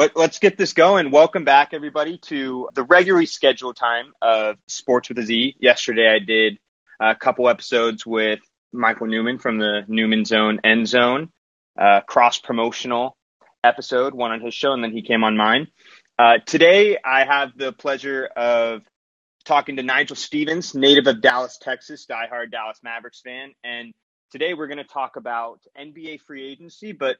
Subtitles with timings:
[0.00, 1.10] let, us get this going.
[1.10, 5.56] Welcome back, everybody, to the regularly scheduled time of Sports with a Z.
[5.60, 6.58] Yesterday, I did
[6.98, 8.40] a couple episodes with
[8.72, 11.28] Michael Newman from the Newman Zone End Zone,
[11.78, 13.14] uh, cross promotional
[13.62, 15.68] episode, one on his show, and then he came on mine.
[16.18, 18.80] Uh, today, I have the pleasure of
[19.44, 23.52] talking to Nigel Stevens, native of Dallas, Texas, diehard Dallas Mavericks fan.
[23.62, 23.92] And
[24.30, 27.18] today, we're going to talk about NBA free agency, but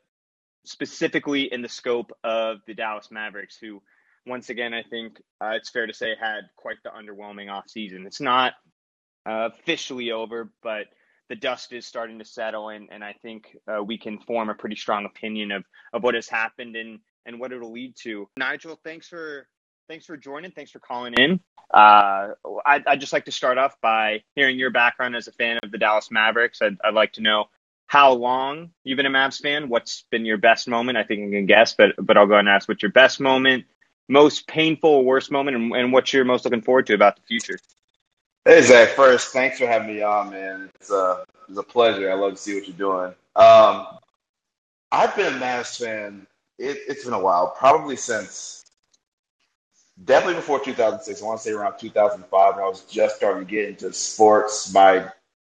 [0.65, 3.83] specifically in the scope of the Dallas Mavericks, who,
[4.27, 8.07] once again, I think uh, it's fair to say had quite the underwhelming offseason.
[8.07, 8.55] It's not
[9.29, 10.87] uh, officially over, but
[11.29, 14.55] the dust is starting to settle, and, and I think uh, we can form a
[14.55, 18.29] pretty strong opinion of, of what has happened and, and what it'll lead to.
[18.37, 19.47] Nigel, thanks for
[19.89, 20.53] thanks for joining.
[20.53, 21.41] Thanks for calling in.
[21.73, 22.29] Uh,
[22.67, 25.71] I'd, I'd, just like to start off by hearing your background as a fan of
[25.71, 26.61] the Dallas Mavericks.
[26.63, 27.45] I'd, I'd like to know
[27.91, 29.69] how long you've been a Mavs fan.
[29.69, 30.97] What's been your best moment?
[30.97, 33.65] I think I can guess, but but I'll go and ask what's your best moment,
[34.09, 37.59] most painful, worst moment, and, and what you're most looking forward to about the future.
[38.45, 40.71] Hey Zach, first, thanks for having me on, man.
[40.77, 42.09] It's a it's a pleasure.
[42.09, 43.13] I love to see what you're doing.
[43.35, 43.87] Um,
[44.93, 46.29] I've been a Mavs fan.
[46.61, 48.65] It, it's been a while, probably since
[50.05, 51.21] definitely before 2006.
[51.21, 52.55] I want to say around 2005.
[52.55, 54.73] when I was just starting to get into sports.
[54.73, 55.11] My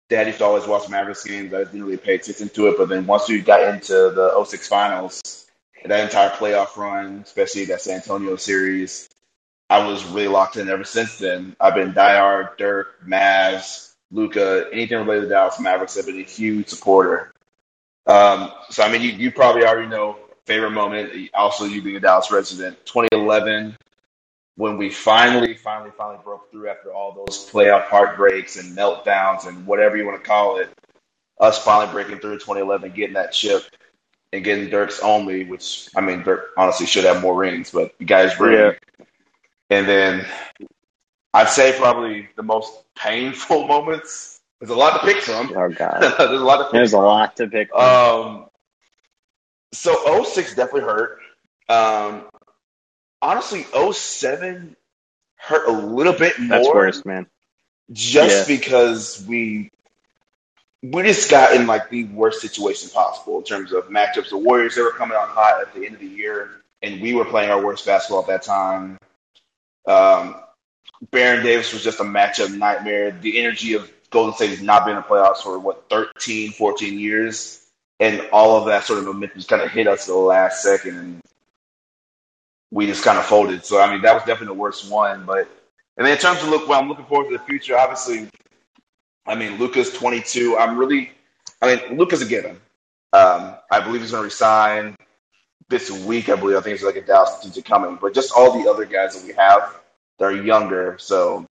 [0.10, 1.54] dad used to always watch Mavericks games.
[1.54, 4.68] I didn't really pay attention to it, but then once we got into the 06
[4.68, 5.48] finals,
[5.84, 9.10] that entire playoff run, especially that San Antonio series,
[9.70, 11.56] I was really locked in ever since then.
[11.60, 15.98] I've been diehard Dirk, Mavs, Luka, anything related to Dallas Mavericks.
[15.98, 17.34] I've been a huge supporter.
[18.06, 21.32] Um, so I mean, you, you probably already know favorite moment.
[21.34, 23.76] Also, you being a Dallas resident, 2011
[24.58, 29.66] when we finally, finally, finally broke through after all those playoff heartbreaks and meltdowns and
[29.66, 30.70] whatever you want to call it,
[31.40, 33.64] us finally breaking through 2011, getting that chip
[34.32, 38.06] and getting Dirk's only, which I mean, Dirk honestly should have more rings, but you
[38.06, 38.58] guys ring.
[38.58, 38.72] Yeah.
[39.70, 40.26] And then
[41.34, 44.40] I'd say probably the most painful moments.
[44.60, 45.52] There's a lot to pick from.
[45.56, 46.64] Oh God, there's a lot to.
[46.64, 46.72] pick.
[46.72, 47.04] There's from.
[47.04, 47.70] a lot to pick.
[47.70, 47.82] From.
[47.82, 48.46] Um,
[49.74, 51.20] so 06 definitely hurt.
[51.68, 52.26] Um,
[53.26, 54.76] honestly, 07
[55.36, 56.50] hurt a little bit more.
[56.50, 57.28] That's worse, man.
[57.92, 58.58] Just yeah.
[58.58, 59.70] because we
[60.82, 64.30] we just got in like the worst situation possible in terms of matchups.
[64.30, 67.14] The Warriors they were coming on hot at the end of the year, and we
[67.14, 68.98] were playing our worst basketball at that time.
[69.88, 70.36] Um,
[71.12, 73.12] Baron Davis was just a matchup nightmare.
[73.12, 77.00] The energy of Golden State has not been in the playoffs for what 13, 14
[77.00, 77.64] years,
[78.00, 80.64] and all of that sort of momentum just kind of hit us at the last
[80.64, 80.98] second.
[80.98, 81.22] And
[82.76, 83.66] we just kind of folded.
[83.66, 85.26] So I mean, that was definitely the worst one.
[85.26, 85.48] But
[85.96, 87.78] and then in terms of look, well, I'm looking forward to the future.
[87.78, 88.28] Obviously,
[89.26, 90.58] I mean, Luka's 22.
[90.58, 91.12] I'm really,
[91.62, 92.60] I mean, Luka's a given.
[93.14, 94.98] Um, I believe he's going to resign
[95.70, 96.28] this week.
[96.28, 97.98] I believe I think it's like a Dallas season coming.
[98.00, 99.74] But just all the other guys that we have,
[100.20, 100.98] they're younger.
[101.00, 101.48] So,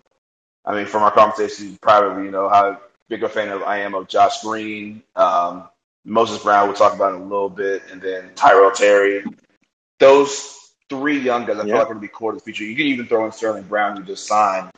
[0.67, 3.95] I mean, from our conversation privately, you know how big a fan of I am
[3.95, 5.71] of Josh Green, um,
[6.05, 6.69] Moses Brown.
[6.69, 9.25] We'll talk about in a little bit, and then Tyrell Terry.
[9.99, 12.65] Those three young guys I feel like are going to be core to the future.
[12.65, 14.71] You can even throw in Sterling Brown, you just signed.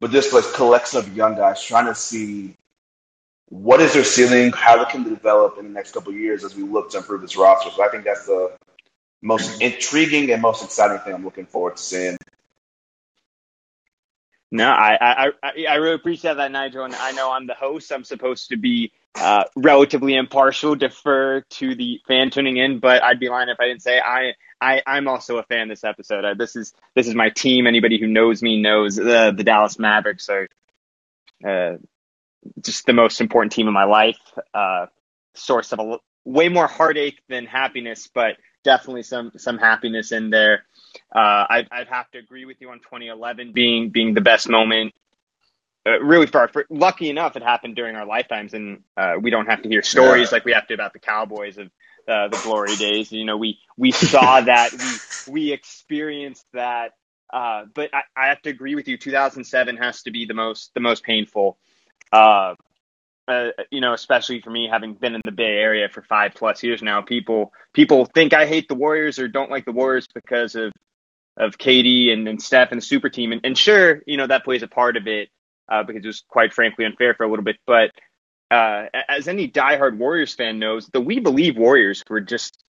[0.00, 2.54] But this like collection of young guys trying to see
[3.48, 6.54] what is their ceiling, how they can develop in the next couple of years as
[6.54, 7.70] we look to improve this roster.
[7.70, 8.52] So I think that's the
[9.22, 12.16] most intriguing and most exciting thing I'm looking forward to seeing.
[14.50, 15.32] No, I, I
[15.68, 16.84] I really appreciate that, Nigel.
[16.84, 17.92] And I know I'm the host.
[17.92, 23.18] I'm supposed to be uh, relatively impartial, defer to the fan tuning in, but I'd
[23.18, 26.24] be lying if I didn't say I I, I'm also a fan this episode.
[26.24, 27.66] Uh, this is this is my team.
[27.66, 30.48] Anybody who knows me knows uh, the Dallas Mavericks are
[31.46, 31.76] uh,
[32.60, 34.18] just the most important team in my life.
[34.54, 34.86] Uh,
[35.34, 40.64] source of a, way more heartache than happiness, but definitely some some happiness in there.
[41.14, 44.94] Uh, I, I'd have to agree with you on 2011 being being the best moment.
[45.86, 46.48] Uh, really far.
[46.48, 48.82] For, lucky enough, it happened during our lifetimes, and
[49.20, 50.36] we don't have to hear stories yeah.
[50.36, 51.70] like we have to about the Cowboys of
[52.08, 53.12] uh, the glory days.
[53.12, 54.72] You know, we we saw that,
[55.26, 56.92] we we experienced that.
[57.32, 58.96] Uh, but I, I, have to agree with you.
[58.96, 61.58] 2007 has to be the most the most painful.
[62.12, 62.54] Uh,
[63.28, 66.62] uh, you know, especially for me having been in the Bay Area for five plus
[66.62, 67.00] years now.
[67.00, 70.72] People people think I hate the Warriors or don't like the Warriors because of
[71.36, 73.32] of KD and, and Steph and the super team.
[73.32, 75.28] And, and sure, you know that plays a part of it
[75.68, 77.56] uh, because it was quite frankly unfair for a little bit.
[77.66, 77.90] But
[78.50, 82.62] uh, as any diehard Warriors fan knows, the We Believe Warriors were just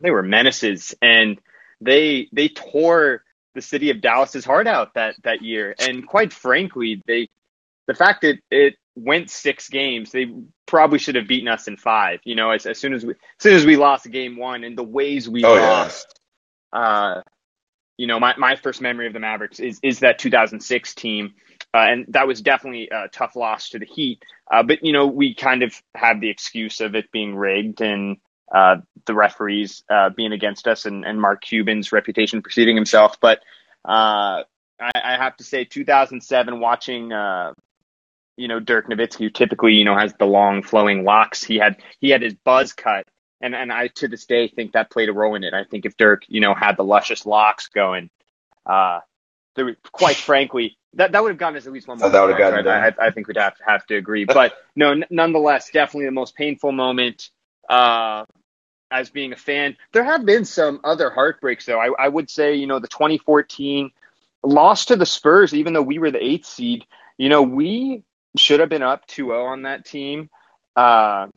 [0.00, 1.38] they were menaces, and
[1.80, 3.22] they they tore
[3.54, 5.74] the city of Dallas's heart out that that year.
[5.78, 7.28] And quite frankly, they
[7.86, 10.26] the fact that it went six games, they
[10.66, 12.20] probably should have beaten us in five.
[12.24, 14.76] You know, as, as soon as we as soon as we lost game one, and
[14.76, 16.18] the ways we oh, lost.
[16.72, 17.22] uh,
[17.98, 21.34] you know, my, my first memory of the Mavericks is is that 2006 team,
[21.74, 24.22] uh, and that was definitely a tough loss to the Heat.
[24.50, 28.18] Uh, but you know, we kind of have the excuse of it being rigged and
[28.54, 28.76] uh,
[29.06, 33.18] the referees uh, being against us, and, and Mark Cuban's reputation preceding himself.
[33.20, 33.38] But
[33.84, 34.44] uh,
[34.80, 37.12] I, I, have to say, 2007, watching.
[37.12, 37.52] Uh,
[38.38, 41.44] you know Dirk Nowitzki, who typically you know has the long flowing locks.
[41.44, 43.06] He had he had his buzz cut
[43.42, 45.52] and and I to this day think that played a role in it.
[45.52, 48.08] I think if Dirk, you know, had the luscious locks going,
[48.64, 49.00] uh,
[49.56, 52.10] there, quite frankly, that that would have gotten us at least one more.
[52.10, 52.64] that would have gotten.
[52.64, 52.94] Right?
[52.98, 56.12] I, I, think we'd have to have to agree, but no, n- nonetheless, definitely the
[56.12, 57.30] most painful moment.
[57.68, 58.24] Uh,
[58.90, 61.80] as being a fan, there have been some other heartbreaks though.
[61.80, 63.90] I, I would say, you know, the 2014
[64.42, 66.84] loss to the Spurs, even though we were the eighth seed,
[67.16, 68.04] you know, we
[68.36, 70.28] should have been up 2-0 on that team.
[70.76, 71.28] Uh,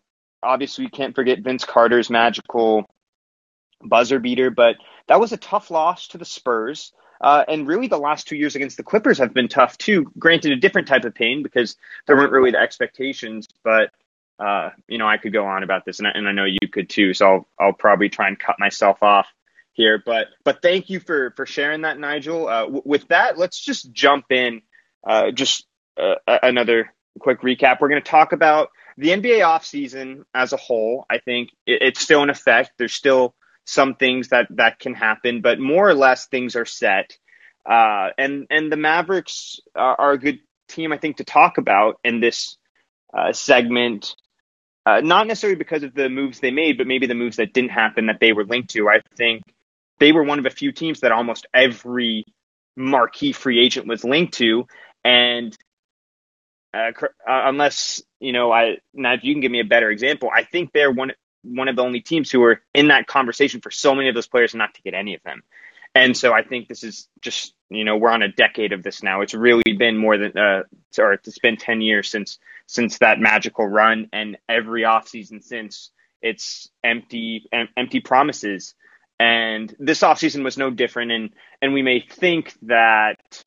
[0.43, 2.85] obviously, we can't forget Vince Carter's magical
[3.81, 4.75] buzzer beater, but
[5.07, 6.91] that was a tough loss to the Spurs.
[7.21, 10.11] Uh, and really, the last two years against the Clippers have been tough too.
[10.17, 11.75] Granted, a different type of pain because
[12.07, 13.47] there weren't really the expectations.
[13.63, 13.91] But
[14.39, 16.67] uh, you know, I could go on about this, and I, and I know you
[16.71, 17.13] could too.
[17.13, 19.27] So I'll I'll probably try and cut myself off
[19.73, 20.01] here.
[20.05, 22.47] But but thank you for for sharing that, Nigel.
[22.47, 24.61] Uh, w- with that, let's just jump in.
[25.07, 25.65] Uh, just
[25.97, 27.77] uh, another quick recap.
[27.79, 31.99] We're going to talk about the NBA offseason as a whole, I think it, it's
[31.99, 32.71] still in effect.
[32.77, 33.35] There's still
[33.65, 37.17] some things that, that can happen, but more or less things are set.
[37.65, 41.99] Uh, and, and the Mavericks are, are, a good team, I think, to talk about
[42.03, 42.57] in this
[43.13, 44.15] uh, segment.
[44.85, 47.71] Uh, not necessarily because of the moves they made, but maybe the moves that didn't
[47.71, 48.87] happen that they were linked to.
[48.87, 49.41] I think
[49.99, 52.25] they were one of a few teams that almost every
[52.75, 54.67] marquee free agent was linked to.
[55.03, 55.55] And
[56.73, 60.29] uh, uh, unless you know, I now if you can give me a better example,
[60.33, 61.11] I think they're one
[61.45, 64.27] one of the only teams who are in that conversation for so many of those
[64.27, 65.43] players not to get any of them.
[65.93, 69.01] And so I think this is just you know we're on a decade of this
[69.01, 69.21] now.
[69.21, 70.63] It's really been more than uh,
[70.97, 72.37] or it's been ten years since
[72.67, 78.73] since that magical run, and every offseason since it's empty em- empty promises.
[79.17, 81.11] And this offseason was no different.
[81.11, 81.29] And
[81.61, 83.44] and we may think that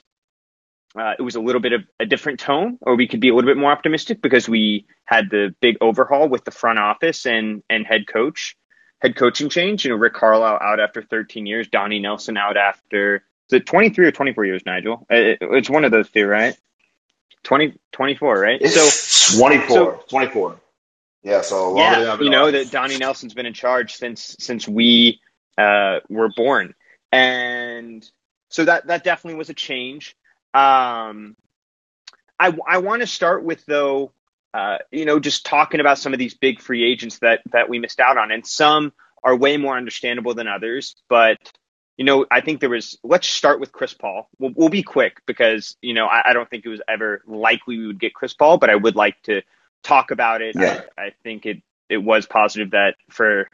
[0.96, 3.34] uh, it was a little bit of a different tone, or we could be a
[3.34, 7.62] little bit more optimistic because we had the big overhaul with the front office and
[7.68, 8.56] and head coach,
[9.00, 9.84] head coaching change.
[9.84, 14.06] You know, Rick Carlisle out after 13 years, Donnie Nelson out after is it 23
[14.06, 15.06] or 24 years, Nigel?
[15.08, 16.54] It, it's one of those two, right?
[17.44, 18.66] 20, 24, right?
[18.66, 20.60] So 24, so, 24.
[21.22, 25.20] Yeah, so yeah, you know that Donnie Nelson's been in charge since since we
[25.58, 26.74] uh, were born,
[27.10, 28.08] and
[28.50, 30.16] so that that definitely was a change.
[30.54, 31.36] Um,
[32.38, 34.12] I, I want to start with though,
[34.54, 37.78] uh, you know, just talking about some of these big free agents that that we
[37.78, 38.92] missed out on, and some
[39.22, 40.96] are way more understandable than others.
[41.08, 41.38] But
[41.96, 42.98] you know, I think there was.
[43.02, 44.28] Let's start with Chris Paul.
[44.38, 47.78] We'll, we'll be quick because you know I, I, don't think it was ever likely
[47.78, 49.42] we would get Chris Paul, but I would like to
[49.82, 50.54] talk about it.
[50.56, 50.82] Yeah.
[50.96, 53.48] I, I think it it was positive that for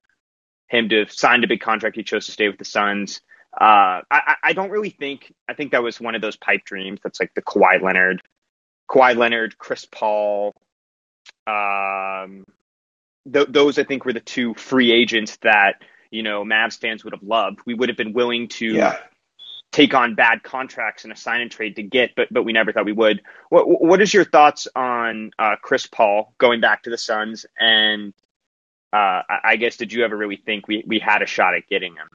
[0.69, 3.20] him to sign a big contract, he chose to stay with the Suns.
[3.60, 5.32] Uh, I, I don't really think.
[5.48, 7.00] I think that was one of those pipe dreams.
[7.04, 8.20] That's like the Kawhi Leonard,
[8.90, 10.54] Kawhi Leonard, Chris Paul.
[11.46, 12.44] Um,
[13.32, 17.12] th- those I think were the two free agents that you know Mavs fans would
[17.12, 17.60] have loved.
[17.64, 18.98] We would have been willing to yeah.
[19.70, 22.72] take on bad contracts and a sign and trade to get, but but we never
[22.72, 23.22] thought we would.
[23.50, 27.46] What what is your thoughts on uh, Chris Paul going back to the Suns?
[27.56, 28.12] And
[28.93, 31.94] uh, I guess did you ever really think we we had a shot at getting
[31.94, 32.08] him?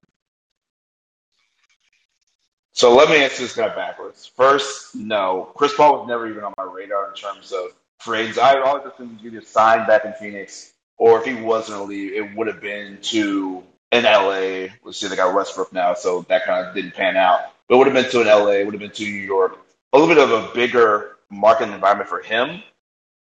[2.80, 4.32] So let me answer this kind of backwards.
[4.38, 8.38] First, no, Chris Paul was never even on my radar in terms of trades.
[8.38, 12.14] I always assumed he'd either signed back in Phoenix, or if he wasn't to leave,
[12.14, 14.74] it would have been to an LA.
[14.82, 17.52] Let's see, they got Westbrook now, so that kind of didn't pan out.
[17.68, 19.58] But it would have been to an LA, it would have been to New York,
[19.92, 22.64] a little bit of a bigger market environment for him.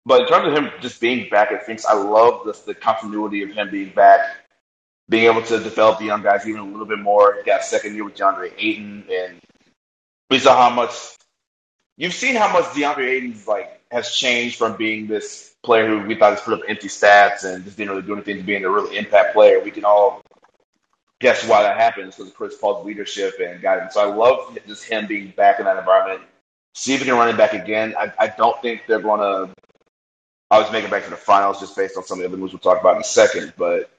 [0.04, 3.42] But in terms of him just being back at Phoenix, I love the, the continuity
[3.42, 4.20] of him being back
[5.08, 7.42] being able to develop the young guys even a little bit more.
[7.44, 9.40] Got second year with DeAndre Ayton, and
[10.30, 10.92] we saw how much
[11.96, 16.14] you've seen how much DeAndre Ayton's like has changed from being this player who we
[16.14, 18.70] thought just put up empty stats and just didn't really do anything to being a
[18.70, 19.60] real impact player.
[19.60, 20.22] We can all
[21.20, 23.94] guess why that happens because Chris Paul's leadership and guidance.
[23.94, 26.22] So I love just him being back in that environment.
[26.74, 27.94] See if he can run it back again.
[27.98, 29.54] I, I don't think they're going to.
[30.50, 32.52] I was making back to the finals just based on some of the other moves
[32.52, 33.90] we'll talk about in a second, but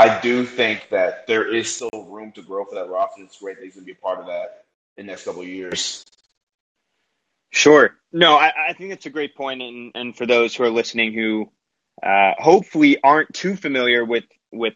[0.00, 3.22] I do think that there is still room to grow for that roster.
[3.22, 4.64] It's great that he's going to be a part of that
[4.96, 6.04] in the next couple of years.
[7.50, 7.94] Sure.
[8.10, 11.12] No, I, I think it's a great point, and, and for those who are listening
[11.12, 11.50] who
[12.02, 14.74] uh, hopefully aren't too familiar with with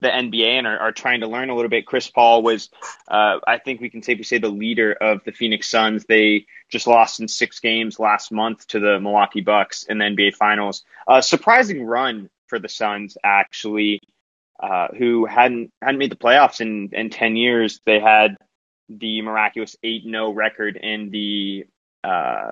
[0.00, 1.86] the NBA and are, are, trying to learn a little bit.
[1.86, 2.70] Chris Paul was,
[3.06, 6.04] uh, I think we can safely say, the leader of the Phoenix Suns.
[6.04, 10.34] They just lost in six games last month to the Milwaukee Bucks in the NBA
[10.34, 10.82] Finals.
[11.06, 14.00] A surprising run for the Suns, actually,
[14.62, 17.80] uh, who hadn't hadn't made the playoffs in in ten years.
[17.84, 18.36] They had
[18.88, 21.66] the miraculous eight 0 record in the
[22.04, 22.50] uh,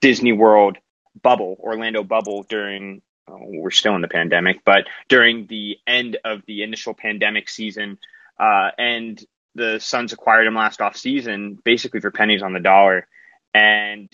[0.00, 0.78] Disney World
[1.20, 6.42] bubble, Orlando bubble during oh, we're still in the pandemic, but during the end of
[6.46, 7.98] the initial pandemic season,
[8.38, 9.22] uh, and
[9.54, 13.06] the Suns acquired him last off season basically for pennies on the dollar,
[13.54, 14.08] and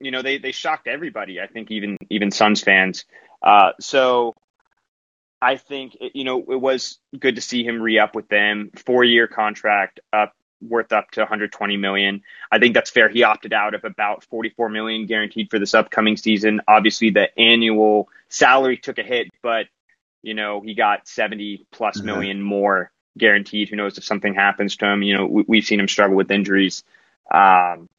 [0.00, 1.40] you know they they shocked everybody.
[1.40, 3.04] I think even even Suns fans.
[3.42, 4.34] Uh, so
[5.44, 8.70] I think it, you know it was good to see him re up with them,
[8.86, 12.22] four year contract up worth up to 120 million.
[12.50, 13.10] I think that's fair.
[13.10, 16.62] He opted out of about 44 million guaranteed for this upcoming season.
[16.66, 19.66] Obviously, the annual salary took a hit, but
[20.22, 22.06] you know he got 70 plus mm-hmm.
[22.06, 23.68] million more guaranteed.
[23.68, 25.02] Who knows if something happens to him?
[25.02, 26.84] You know, we, have seen him struggle with injuries.
[27.30, 27.90] Um,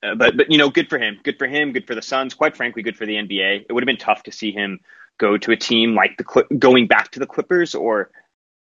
[0.00, 1.20] but but you know, good for him.
[1.22, 1.72] Good for him.
[1.72, 2.34] Good for the Suns.
[2.34, 3.66] Quite frankly, good for the NBA.
[3.68, 4.80] It would have been tough to see him
[5.18, 8.10] go to a team like the going back to the Clippers or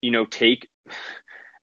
[0.01, 0.67] you know take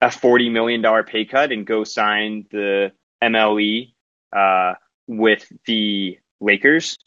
[0.01, 3.95] a $40 million pay cut and go sign the MLE
[4.35, 4.75] uh,
[5.07, 6.99] with the Lakers.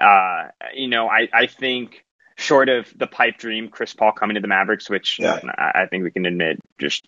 [0.00, 2.04] Uh, you know, I, I think
[2.36, 5.38] short of the pipe dream, Chris Paul coming to the Mavericks, which yeah.
[5.44, 7.06] I, I, think we can admit just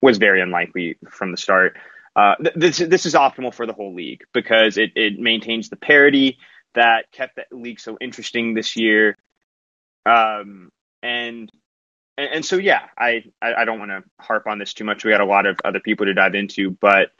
[0.00, 1.76] was very unlikely from the start.
[2.14, 6.38] Uh, this this is optimal for the whole league because it, it maintains the parity
[6.74, 9.16] that kept the league so interesting this year.
[10.06, 10.70] Um,
[11.02, 11.50] and
[12.16, 15.04] and, and so yeah, I I, I don't want to harp on this too much.
[15.04, 17.10] We got a lot of other people to dive into, but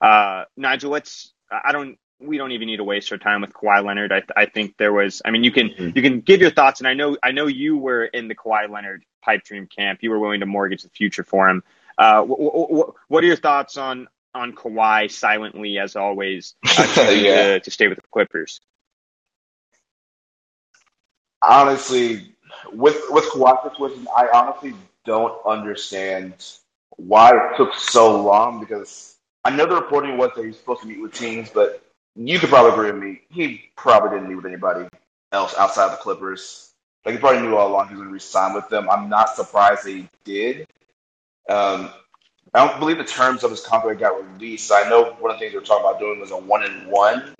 [0.00, 1.32] uh, Nigel, let's.
[1.50, 1.98] I don't.
[2.20, 4.12] We don't even need to waste our time with Kawhi Leonard.
[4.12, 5.22] I, I think there was.
[5.24, 5.90] I mean, you can mm-hmm.
[5.94, 8.68] you can give your thoughts, and I know I know you were in the Kawhi
[8.68, 10.00] Leonard pipe dream camp.
[10.02, 11.62] You were willing to mortgage the future for him.
[11.96, 17.58] Uh, w- w- what are your thoughts on on Kawhi silently, as always, uh, yeah.
[17.58, 18.60] to, to stay with the Clippers?
[21.42, 22.34] Honestly,
[22.72, 26.34] with with Kawhi situation, I honestly don't understand
[26.96, 30.88] why it took so long because I know the reporting was that he's supposed to
[30.88, 31.82] meet with teams, but
[32.16, 33.20] you could probably agree with me.
[33.30, 34.88] He probably didn't meet with anybody
[35.32, 36.72] else outside the Clippers.
[37.04, 38.90] Like he probably knew all along he was going to resign with them.
[38.90, 40.66] I'm not surprised that he did.
[41.48, 41.90] Um,
[42.54, 44.72] I don't believe the terms of his contract got released.
[44.72, 46.90] I know one of the things they were talking about doing was a one and
[46.90, 47.34] one,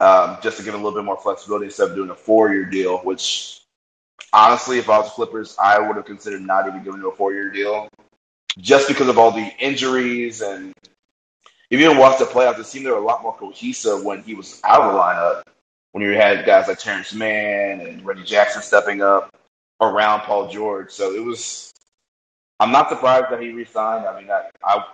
[0.00, 2.64] um, just to give a little bit more flexibility instead of doing a four year
[2.64, 3.62] deal, which
[4.32, 7.32] honestly, if I was Clippers, I would have considered not even giving him a four
[7.32, 7.88] year deal
[8.58, 10.40] just because of all the injuries.
[10.40, 10.72] And
[11.70, 14.22] if you didn't watch the playoffs, it seemed they were a lot more cohesive when
[14.22, 15.42] he was out of the lineup.
[15.92, 19.34] When you had guys like Terance Mann and Reggie Jackson stepping up
[19.80, 20.90] around Paul George.
[20.90, 21.72] So it was,
[22.60, 24.06] I'm not surprised that he resigned.
[24.06, 24.84] I mean, I, I,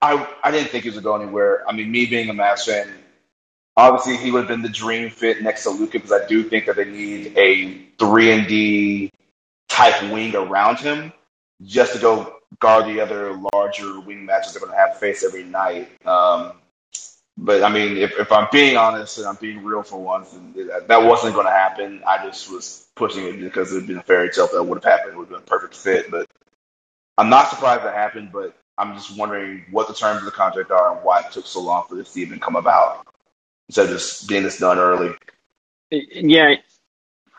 [0.00, 1.68] I, I didn't think he was going go anywhere.
[1.68, 2.88] I mean, me being a Mavs fan,
[3.76, 6.66] Obviously, he would have been the dream fit next to Luka because I do think
[6.66, 9.10] that they need a three and D
[9.68, 11.12] type wing around him
[11.62, 15.24] just to go guard the other larger wing matches they're going to have to face
[15.24, 15.88] every night.
[16.06, 16.52] Um,
[17.36, 20.32] but I mean, if, if I'm being honest and I'm being real for once,
[20.86, 22.02] that wasn't going to happen.
[22.06, 24.76] I just was pushing it because it would have been a fairy tale that would
[24.76, 25.14] have happened.
[25.14, 26.12] It would have been a perfect fit.
[26.12, 26.28] But
[27.18, 28.30] I'm not surprised that happened.
[28.32, 31.46] But I'm just wondering what the terms of the contract are and why it took
[31.46, 33.04] so long for this to even come about
[33.68, 35.14] instead of just getting this done early.
[35.90, 36.54] Yeah.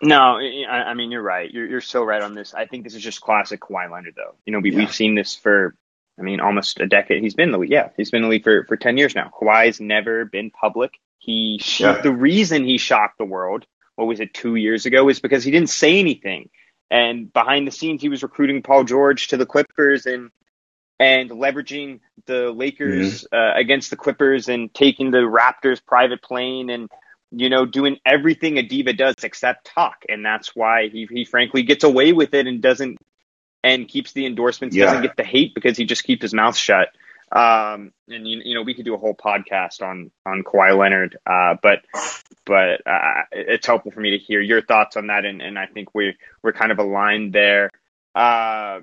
[0.01, 1.49] No, I, I mean you're right.
[1.49, 2.53] You're you're so right on this.
[2.53, 4.35] I think this is just classic Kawhi Leonard, though.
[4.45, 4.77] You know, we yeah.
[4.77, 5.75] we've seen this for,
[6.19, 7.23] I mean, almost a decade.
[7.23, 7.71] He's been in the league.
[7.71, 9.31] Yeah, he's been in the league for for ten years now.
[9.39, 10.93] Kawhi's never been public.
[11.17, 12.01] He yeah.
[12.01, 13.65] the reason he shocked the world.
[13.95, 15.07] What was it two years ago?
[15.07, 16.49] is because he didn't say anything.
[16.91, 20.29] And behind the scenes, he was recruiting Paul George to the Clippers and
[20.99, 23.35] and leveraging the Lakers mm-hmm.
[23.35, 26.89] uh, against the Clippers and taking the Raptors private plane and
[27.31, 31.63] you know doing everything a diva does except talk and that's why he he frankly
[31.63, 32.97] gets away with it and doesn't
[33.63, 34.85] and keeps the endorsements yeah.
[34.85, 36.89] doesn't get the hate because he just keeps his mouth shut
[37.31, 41.17] um, and you, you know we could do a whole podcast on on Kawhi Leonard
[41.25, 41.79] uh, but
[42.45, 45.65] but uh, it's helpful for me to hear your thoughts on that and, and I
[45.65, 47.71] think we we're kind of aligned there
[48.13, 48.79] uh,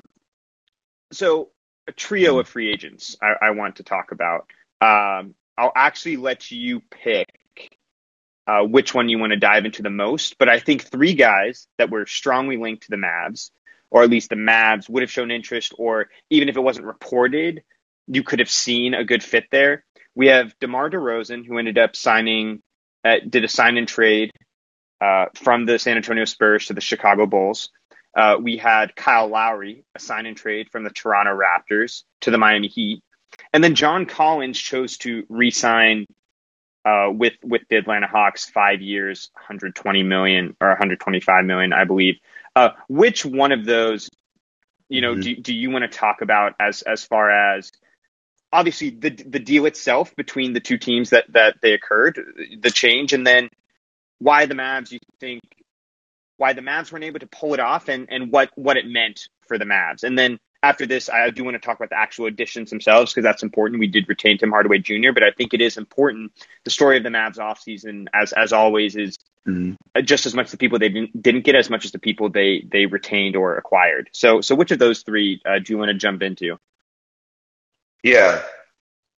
[1.13, 1.51] so
[1.89, 4.47] a trio of free agents I, I want to talk about.
[4.81, 7.29] Um, I'll actually let you pick
[8.47, 11.69] uh, which one you want to dive into the most, but I think three guys
[11.79, 13.51] that were strongly linked to the Mavs,
[13.91, 17.63] or at least the Mavs would have shown interest, or even if it wasn't reported,
[18.09, 19.85] you could have seen a good fit there.
[20.15, 22.63] We have DeMar DeRozan, who ended up signing,
[23.05, 24.33] uh, did a sign and trade
[25.01, 27.71] uh, from the San Antonio Spurs to the Chicago Bulls.
[28.15, 32.39] Uh, we had Kyle Lowry, a sign and trade from the Toronto Raptors to the
[32.39, 33.03] Miami Heat.
[33.53, 36.07] And then John Collins chose to re-sign
[36.85, 42.17] uh, with with the Atlanta Hawks, five years, 120 million or 125 million, I believe.
[42.55, 44.11] Uh, which one of those,
[44.89, 45.21] you know, mm-hmm.
[45.21, 47.71] do do you want to talk about as as far as
[48.53, 52.19] obviously the the deal itself between the two teams that that they occurred,
[52.61, 53.49] the change, and then
[54.19, 55.41] why the Mavs you think
[56.43, 59.29] why the Mavs weren't able to pull it off and and what what it meant
[59.47, 62.27] for the Mavs, and then after this, I do want to talk about the actual
[62.27, 63.81] additions themselves because that's important.
[63.81, 66.33] We did retain Tim Hardaway Jr., but I think it is important.
[66.65, 69.75] The story of the Mavs offseason, as as always, is mm-hmm.
[70.05, 72.67] just as much the people they didn't, didn't get as much as the people they
[72.71, 74.11] they retained or acquired.
[74.13, 76.59] So so which of those three uh, do you want to jump into?
[78.03, 78.43] Yeah.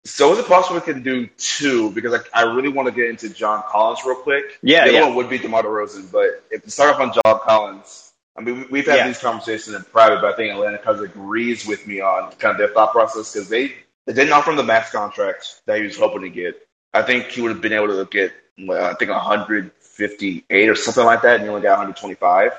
[0.06, 1.90] So is it possible we can do two?
[1.90, 4.58] Because I, I really want to get into John Collins real quick.
[4.62, 5.06] Yeah, the yeah.
[5.06, 8.66] one would be DeMar DeRozan, but if to start off on John Collins, I mean,
[8.70, 9.06] we've had yeah.
[9.06, 12.52] these conversations in private, but I think Atlanta kind of agrees with me on kind
[12.52, 13.68] of their thought process because they,
[14.06, 16.61] they didn't offer him the max contract that he was hoping to get.
[16.92, 21.23] I think he would have been able to get, I think, 158 or something like
[21.23, 22.52] that, and he only got 125.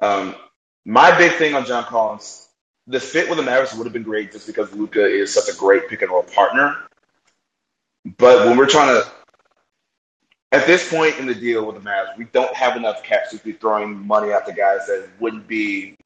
[0.00, 0.34] Um,
[0.84, 2.48] my big thing on John Collins,
[2.86, 5.58] the fit with the Mavericks would have been great just because Luka is such a
[5.58, 6.76] great pick and roll partner.
[8.18, 9.08] But when we're trying to
[10.52, 13.38] at this point in the deal with the Mavs, we don't have enough cash to
[13.38, 15.96] be throwing money at the guys that wouldn't be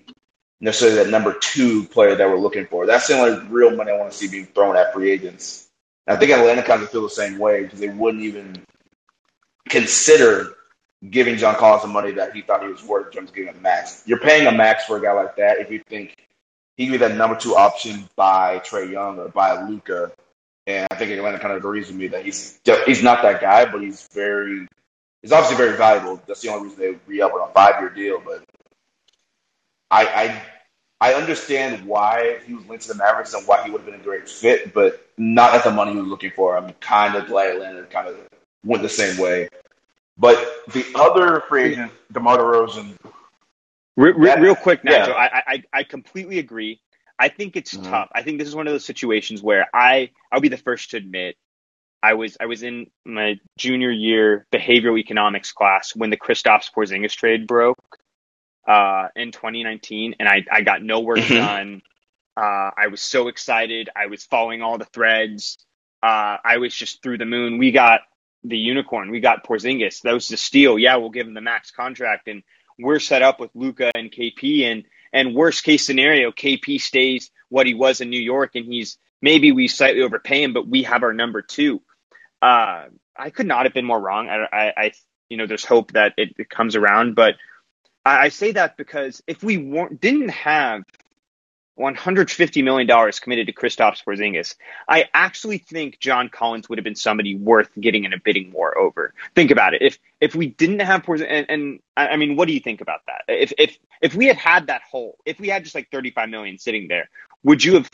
[0.60, 2.86] necessarily that number two player that we're looking for.
[2.86, 5.68] That's the only real money I want to see being thrown at free agents.
[6.06, 8.64] And I think Atlanta kind of feel the same way because they wouldn't even
[9.68, 10.54] consider
[11.10, 13.54] giving John Collins the money that he thought he was worth in terms of giving
[13.54, 14.02] a max.
[14.06, 16.25] You're paying a max for a guy like that if you think
[16.76, 20.12] he can be that number two option by Trae Young or by Luka
[20.66, 23.70] and I think Atlanta kind of agrees with me that he's he's not that guy,
[23.70, 24.66] but he's very
[25.22, 26.20] he's obviously very valuable.
[26.26, 28.20] That's the only reason they re up on a five year deal.
[28.24, 28.44] But
[29.90, 30.42] I, I
[31.12, 34.00] I understand why he was linked to the Mavericks and why he would have been
[34.00, 36.56] a great fit, but not at the money he was looking for.
[36.56, 38.16] I'm kind of glad Atlanta kind of
[38.64, 39.48] went the same way.
[40.18, 40.36] But
[40.72, 42.96] the other free agent, DeMar DeRozan.
[43.96, 45.12] Real, real, quick, Nacho, yeah.
[45.12, 46.80] I, I I completely agree.
[47.18, 47.90] I think it's mm-hmm.
[47.90, 48.10] tough.
[48.12, 50.98] I think this is one of those situations where I I'll be the first to
[50.98, 51.36] admit
[52.02, 57.14] I was I was in my junior year behavioral economics class when the Kristaps Porzingis
[57.14, 57.78] trade broke
[58.68, 61.34] uh, in 2019, and I I got no work mm-hmm.
[61.34, 61.82] done.
[62.36, 63.88] Uh, I was so excited.
[63.96, 65.56] I was following all the threads.
[66.02, 67.56] Uh, I was just through the moon.
[67.56, 68.02] We got
[68.44, 69.10] the unicorn.
[69.10, 70.02] We got Porzingis.
[70.02, 70.78] That was the steal.
[70.78, 72.42] Yeah, we'll give him the max contract, and
[72.78, 77.66] we're set up with Luka and KP, and and worst case scenario, KP stays what
[77.66, 81.02] he was in New York, and he's maybe we slightly overpay him, but we have
[81.02, 81.82] our number two.
[82.42, 82.84] Uh,
[83.16, 84.28] I could not have been more wrong.
[84.28, 84.92] I, I, I
[85.28, 87.36] you know, there's hope that it, it comes around, but
[88.04, 89.56] I, I, say that because if we
[90.00, 90.84] didn't have
[91.76, 94.56] 150 million dollars committed to Kristaps Porzingis,
[94.88, 98.76] I actually think John Collins would have been somebody worth getting in a bidding war
[98.76, 99.12] over.
[99.34, 99.82] Think about it.
[99.82, 103.00] If if we didn't have Porzingis, and, and I mean, what do you think about
[103.06, 103.24] that?
[103.28, 106.58] If if if we had had that hole, if we had just like 35 million
[106.58, 107.10] sitting there,
[107.44, 107.90] would you have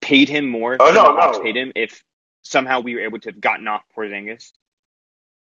[0.00, 0.76] paid him more?
[0.80, 1.40] Oh no, no.
[1.40, 2.02] Paid him if
[2.42, 4.52] somehow we were able to have gotten off Porzingis.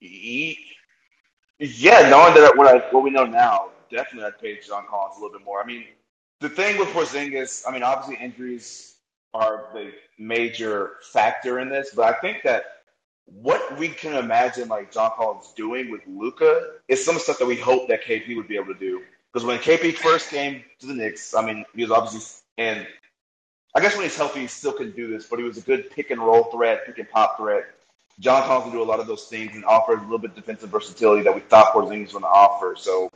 [0.00, 5.22] Yeah, knowing that what I what we know now, definitely I'd pay John Collins a
[5.22, 5.62] little bit more.
[5.62, 5.84] I mean,
[6.44, 8.96] the thing with Porzingis, I mean, obviously injuries
[9.32, 12.64] are the major factor in this, but I think that
[13.24, 17.56] what we can imagine like John Collins doing with Luka is some stuff that we
[17.56, 19.00] hope that KP would be able to do.
[19.32, 22.86] Because when KP first came to the Knicks, I mean, he was obviously and
[23.74, 25.90] I guess when he's healthy, he still can do this, but he was a good
[25.92, 27.64] pick and roll threat, pick and pop threat.
[28.20, 30.36] John Collins can do a lot of those things and offer a little bit of
[30.36, 32.74] defensive versatility that we thought Porzingis was going to offer.
[32.76, 33.08] So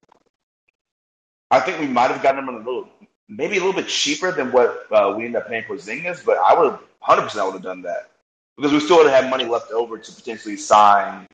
[1.51, 2.89] I think we might have gotten him a little,
[3.29, 6.39] maybe a little bit cheaper than what uh, we ended up paying for Zingas, but
[6.39, 8.11] I would have 100% would have done that
[8.57, 11.27] because we still would have had money left over to potentially sign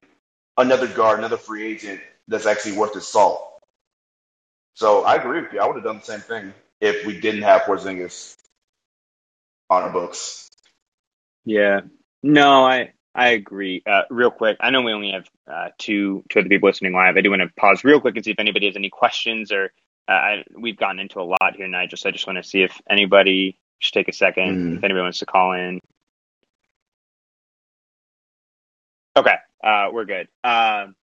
[0.57, 3.63] another guard, another free agent that's actually worth his salt.
[4.75, 5.61] So I agree with you.
[5.61, 8.37] I would have done the same thing if we didn't have Porzingis
[9.71, 10.51] on our books.
[11.45, 11.83] Yeah.
[12.23, 13.83] No, I I agree.
[13.87, 17.17] Uh, real quick, I know we only have uh, two two other people listening live.
[17.17, 19.73] I do want to pause real quick and see if anybody has any questions or
[20.09, 21.97] I, we've gotten into a lot here, Nigel.
[21.97, 24.77] So I just want to see if anybody should take a second mm.
[24.79, 25.81] if anybody wants to call in.
[29.17, 30.29] Okay, uh, we're good.
[30.43, 30.97] Um,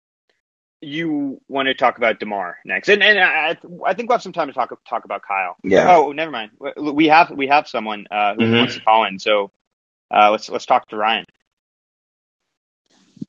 [0.81, 4.33] you want to talk about Demar next, and and I, I think we'll have some
[4.33, 5.57] time to talk talk about Kyle.
[5.63, 5.95] Yeah.
[5.95, 6.53] Oh, never mind.
[6.77, 8.57] We have we have someone uh, who mm-hmm.
[8.57, 9.51] wants to call in, so
[10.11, 11.27] uh, let's let's talk to Ryan.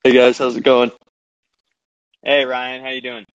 [0.03, 0.91] Hey guys, how's it going?
[2.23, 3.25] Hey Ryan, how you doing?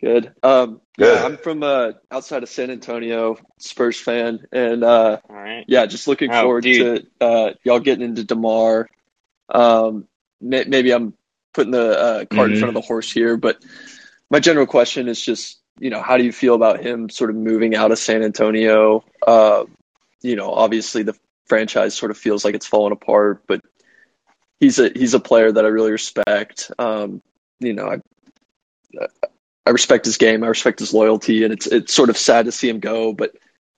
[0.00, 0.32] Good.
[0.42, 1.14] Um, Good.
[1.14, 5.64] Yeah, I'm from uh, outside of San Antonio, Spurs fan, and uh, All right.
[5.68, 7.06] yeah, just looking oh, forward dude.
[7.20, 8.88] to uh, y'all getting into Demar.
[9.48, 10.06] Um,
[10.40, 11.14] may- maybe I'm
[11.54, 12.52] putting the uh, cart mm-hmm.
[12.52, 13.62] in front of the horse here, but
[14.30, 17.36] my general question is just, you know, how do you feel about him sort of
[17.36, 19.04] moving out of San Antonio?
[19.26, 19.64] Uh,
[20.22, 21.14] you know, obviously the
[21.46, 23.62] franchise sort of feels like it's falling apart, but
[24.60, 26.70] he's a he's a player that I really respect.
[26.78, 27.22] Um,
[27.60, 29.06] you know, I
[29.66, 32.52] I respect his game, I respect his loyalty, and it's it's sort of sad to
[32.52, 33.12] see him go.
[33.12, 33.32] But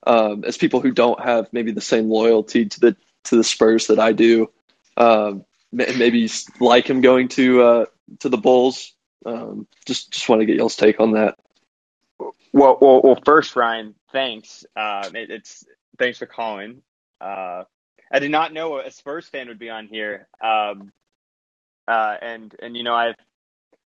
[0.07, 3.87] um, as people who don't have maybe the same loyalty to the to the Spurs
[3.87, 4.51] that I do,
[4.97, 7.87] um, maybe like him going to uh,
[8.21, 8.93] to the Bulls.
[9.25, 11.39] Um, just just want to get y'all's take on that.
[12.53, 13.19] Well, well, well.
[13.25, 14.65] First, Ryan, thanks.
[14.77, 15.65] Uh, it, it's
[15.99, 16.83] thanks for calling.
[17.21, 17.65] Uh,
[18.13, 20.29] I did not know a Spurs fan would be on here.
[20.41, 20.93] Um,
[21.87, 23.17] uh, and and you know, I've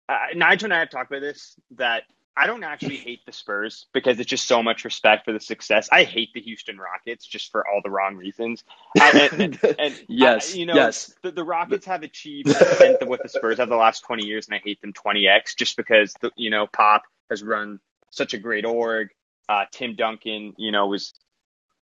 [0.08, 2.04] uh, Nigel and I have talked about this that
[2.38, 5.88] I don't actually hate the Spurs because it's just so much respect for the success.
[5.90, 8.62] I hate the Houston Rockets just for all the wrong reasons.
[8.98, 11.12] Uh, and, and, yes, you know, yes.
[11.22, 14.24] The, the Rockets have achieved a tenth of what the Spurs have the last twenty
[14.24, 17.80] years, and I hate them twenty x just because the, you know Pop has run
[18.10, 19.08] such a great org.
[19.48, 21.14] Uh, Tim Duncan, you know, was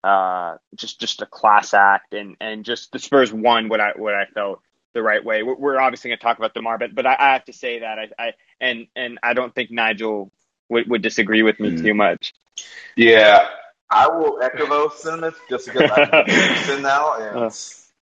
[0.03, 4.15] uh, just just a class act, and and just the Spurs won what I what
[4.15, 4.61] I felt
[4.93, 5.43] the right way.
[5.43, 7.79] We're, we're obviously going to talk about Demar, but but I, I, have to say
[7.79, 10.31] that I, I and and I don't think Nigel
[10.69, 11.81] would, would disagree with me mm.
[11.81, 12.33] too much.
[12.95, 13.47] Yeah,
[13.89, 17.49] I will echo those sentiments just because I'm in now, and uh.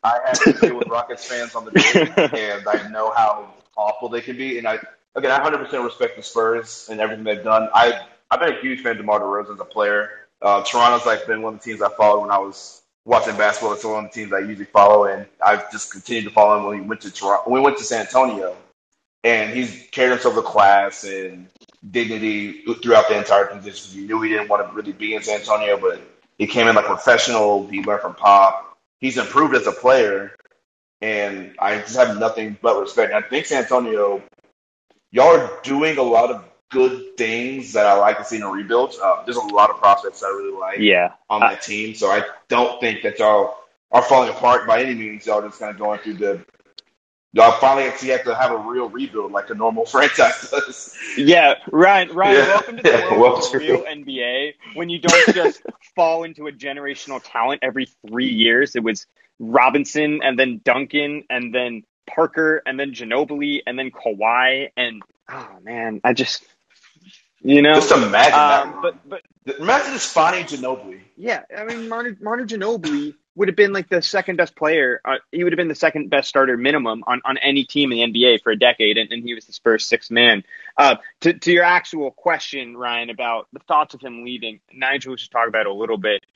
[0.03, 4.09] I have to deal with Rockets fans on the team, and I know how awful
[4.09, 4.59] they can be.
[4.59, 4.79] And I
[5.16, 7.68] again, I 100% respect the Spurs and everything they've done.
[7.75, 10.11] I I've been a huge fan of DeMar DeRozan as a player.
[10.42, 13.73] Uh, Toronto's like been one of the teams I followed when I was watching basketball.
[13.73, 16.66] It's one of the teams I usually follow, and I've just continued to follow him
[16.66, 17.51] when he went to Toronto.
[17.51, 18.55] We went to San Antonio,
[19.25, 21.49] and he's carried himself with class and
[21.88, 23.99] dignity throughout the entire transition.
[23.99, 26.03] He knew he didn't want to really be in San Antonio, but
[26.37, 27.66] he came in like professional.
[27.69, 28.77] He learned from Pop.
[29.01, 30.37] He's improved as a player,
[31.01, 33.14] and I just have nothing but respect.
[33.14, 34.23] I think San Antonio,
[35.12, 38.51] y'all are doing a lot of good things that I like to see in a
[38.51, 38.95] rebuild.
[39.03, 41.13] Uh, there's a lot of prospects I really like yeah.
[41.31, 43.57] on that team, so I don't think that y'all
[43.93, 45.27] are falling apart by any means.
[45.27, 46.45] Y'all just kind of going through the
[47.37, 50.97] y'all finally actually have to have a real rebuild like a normal franchise does.
[51.17, 52.09] Yeah, Ryan.
[52.15, 52.47] Ryan, yeah.
[52.47, 54.55] welcome to the world of the real NBA.
[54.75, 55.63] When you don't just
[55.95, 59.07] fall into a generational talent every three years, it was
[59.39, 65.59] Robinson and then Duncan and then Parker and then Ginobili and then Kawhi and oh
[65.63, 66.43] man, I just
[67.47, 68.83] you know, just imagine um, that.
[68.83, 69.09] But
[69.47, 71.01] but imagine this Fonny Ginobili.
[71.17, 75.01] Yeah, I mean, Manu, Manu Ginobili would have been like the second best player.
[75.05, 78.13] Uh, he would have been the second best starter minimum on, on any team in
[78.13, 80.43] the NBA for a decade, and, and he was the Spurs sixth man.
[80.77, 85.19] Uh, to, to your actual question, Ryan, about the thoughts of him leaving, Nigel we
[85.19, 86.27] should talk about it a little bit.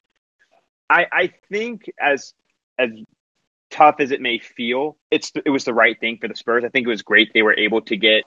[0.88, 2.35] I, I think as
[2.79, 2.90] as
[3.70, 6.62] tough as it may feel, it's it was the right thing for the Spurs.
[6.64, 8.25] I think it was great they were able to get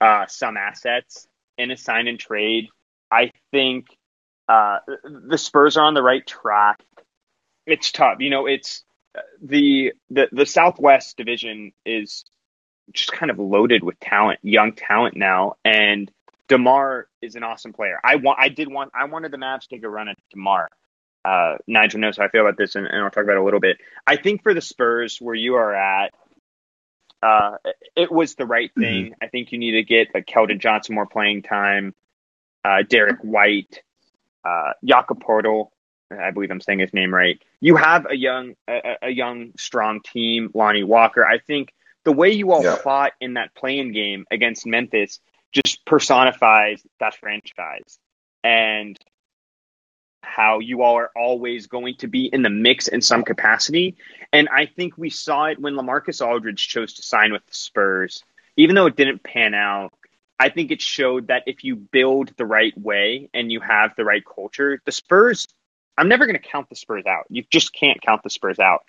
[0.00, 1.27] uh, some assets
[1.58, 2.68] in a sign and trade.
[3.10, 3.86] I think
[4.48, 6.82] uh, the Spurs are on the right track.
[7.66, 8.46] It's tough, you know.
[8.46, 8.84] It's
[9.42, 12.24] the the the Southwest Division is
[12.92, 16.10] just kind of loaded with talent, young talent now, and
[16.48, 18.00] Demar is an awesome player.
[18.02, 20.68] I want, I did want, I wanted the Mavs to take a run at Demar.
[21.24, 23.44] Uh, Nigel knows how I feel about this, and, and I'll talk about it a
[23.44, 23.76] little bit.
[24.06, 26.14] I think for the Spurs, where you are at,
[27.22, 27.56] uh,
[27.96, 28.80] it was the right mm-hmm.
[28.80, 29.04] thing.
[29.06, 29.24] Mm-hmm.
[29.24, 31.94] I think you need to get like Keldon Johnson more play-in time,
[32.64, 33.82] uh, Derrick White,
[34.44, 35.70] uh, Jakob Poeltl.
[36.10, 37.42] I believe I'm saying his name right.
[37.60, 40.50] You have a young, a, a young, strong team.
[40.54, 41.26] Lonnie Walker.
[41.26, 42.76] I think the way you all yeah.
[42.76, 45.20] fought in that playing game against Memphis
[45.52, 47.98] just personifies that franchise.
[48.42, 48.98] And
[50.22, 53.96] how you all are always going to be in the mix in some capacity.
[54.32, 58.22] And I think we saw it when Lamarcus Aldridge chose to sign with the Spurs.
[58.56, 59.92] Even though it didn't pan out,
[60.38, 64.04] I think it showed that if you build the right way and you have the
[64.04, 65.46] right culture, the Spurs,
[65.96, 67.24] I'm never going to count the Spurs out.
[67.28, 68.82] You just can't count the Spurs out.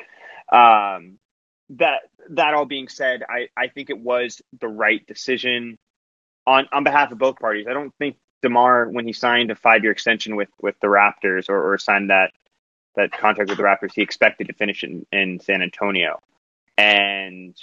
[0.51, 1.17] Um,
[1.71, 5.77] that that all being said, I, I think it was the right decision
[6.45, 7.67] on on behalf of both parties.
[7.69, 11.49] I don't think Demar when he signed a five year extension with with the Raptors
[11.49, 12.32] or, or signed that
[12.95, 16.19] that contract with the Raptors, he expected to finish in, in San Antonio,
[16.78, 17.56] and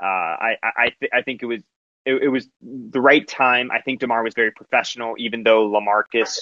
[0.00, 1.62] uh, I I th- I think it was
[2.04, 3.70] it, it, was the right time.
[3.70, 6.40] I think Demar was very professional, even though Lamarcus.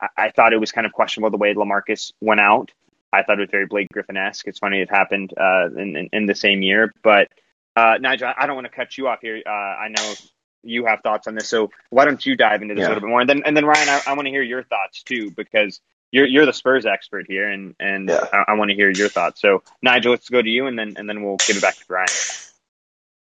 [0.00, 2.70] I, I thought it was kind of questionable the way Lamarcus went out.
[3.12, 4.46] I thought it was very Blake Griffin esque.
[4.46, 7.28] It's funny it happened uh, in, in, in the same year, but
[7.74, 9.42] uh, Nigel, I don't want to cut you off here.
[9.44, 10.14] Uh, I know
[10.62, 11.48] you have thoughts on this.
[11.48, 12.88] So why don't you dive into this yeah.
[12.88, 13.20] a little bit more?
[13.20, 16.26] And then and then Ryan, I, I want to hear your thoughts too because you're
[16.26, 18.26] you're the Spurs expert here, and and yeah.
[18.32, 19.40] I, I want to hear your thoughts.
[19.40, 21.84] So Nigel, let's go to you, and then and then we'll give it back to
[21.88, 22.08] Ryan.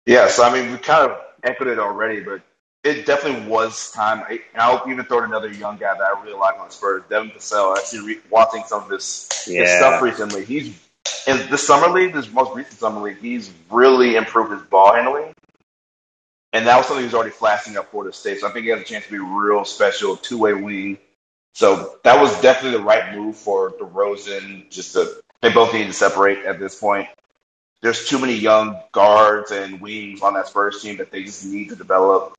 [0.05, 2.41] Yeah, so I mean, we kind of echoed it already, but
[2.84, 4.23] it definitely was time.
[4.27, 7.31] I, I'll even throw in another young guy that I really like on Spurs, Devin
[7.31, 7.77] Vassell.
[7.77, 9.62] Actually, re- watching some of this, yeah.
[9.62, 10.79] his stuff recently, he's
[11.27, 15.31] in the summer league, this most recent summer league, he's really improved his ball handling.
[16.53, 18.39] And that was something he was already flashing up for the state.
[18.39, 20.97] So I think he has a chance to be real special two way wing.
[21.53, 24.69] So that was definitely the right move for DeRozan.
[24.69, 27.07] Just to, they both need to separate at this point.
[27.81, 31.69] There's too many young guards and wings on that Spurs team that they just need
[31.69, 32.35] to develop.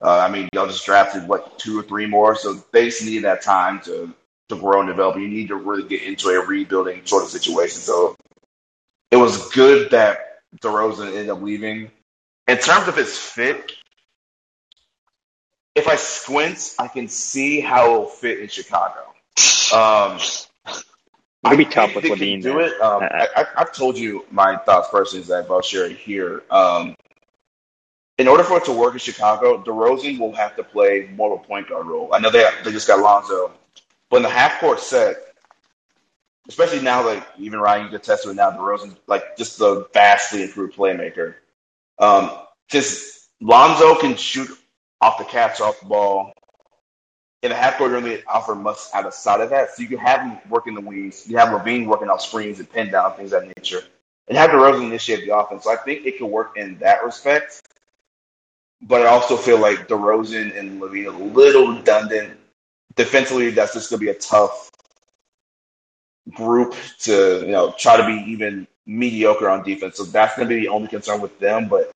[0.00, 3.20] Uh, I mean, y'all just drafted what two or three more, so they just need
[3.20, 4.14] that time to
[4.48, 5.16] to grow and develop.
[5.16, 7.80] You need to really get into a rebuilding sort of situation.
[7.80, 8.16] So
[9.10, 11.90] it was good that DeRozan ended up leaving.
[12.48, 13.72] In terms of his fit,
[15.74, 19.04] if I squint, I can see how it'll fit in Chicago.
[19.72, 20.18] Um,
[21.44, 22.42] It'll be tough with LaVine.
[22.42, 22.80] Do it.
[22.80, 26.42] Um, I, have told you my thoughts personally that I'll share it here.
[26.50, 26.96] Um,
[28.18, 31.40] in order for it to work in Chicago, DeRozan will have to play more of
[31.40, 32.10] a point guard role.
[32.12, 33.52] I know they they just got Lonzo,
[34.10, 35.16] but in the half court set,
[36.48, 40.42] especially now, like even Ryan you can test it now, DeRozan's like just the vastly
[40.42, 41.36] improved playmaker.
[41.98, 42.30] Um,
[42.68, 44.48] just Lonzo can shoot
[45.00, 46.32] off the catch off the ball.
[47.42, 49.74] In the half court, really offer much out of sight of that.
[49.74, 51.28] So you can have him working the wings.
[51.28, 53.82] You have LaVine working off screens and pin down things of that nature,
[54.26, 55.64] and have DeRozan initiate the offense.
[55.64, 57.60] So I think it can work in that respect.
[58.82, 62.38] But I also feel like DeRozan and LaVine a little redundant
[62.96, 63.50] defensively.
[63.50, 64.70] That's just going to be a tough
[66.34, 69.96] group to you know try to be even mediocre on defense.
[69.96, 71.68] So that's going to be the only concern with them.
[71.68, 71.92] But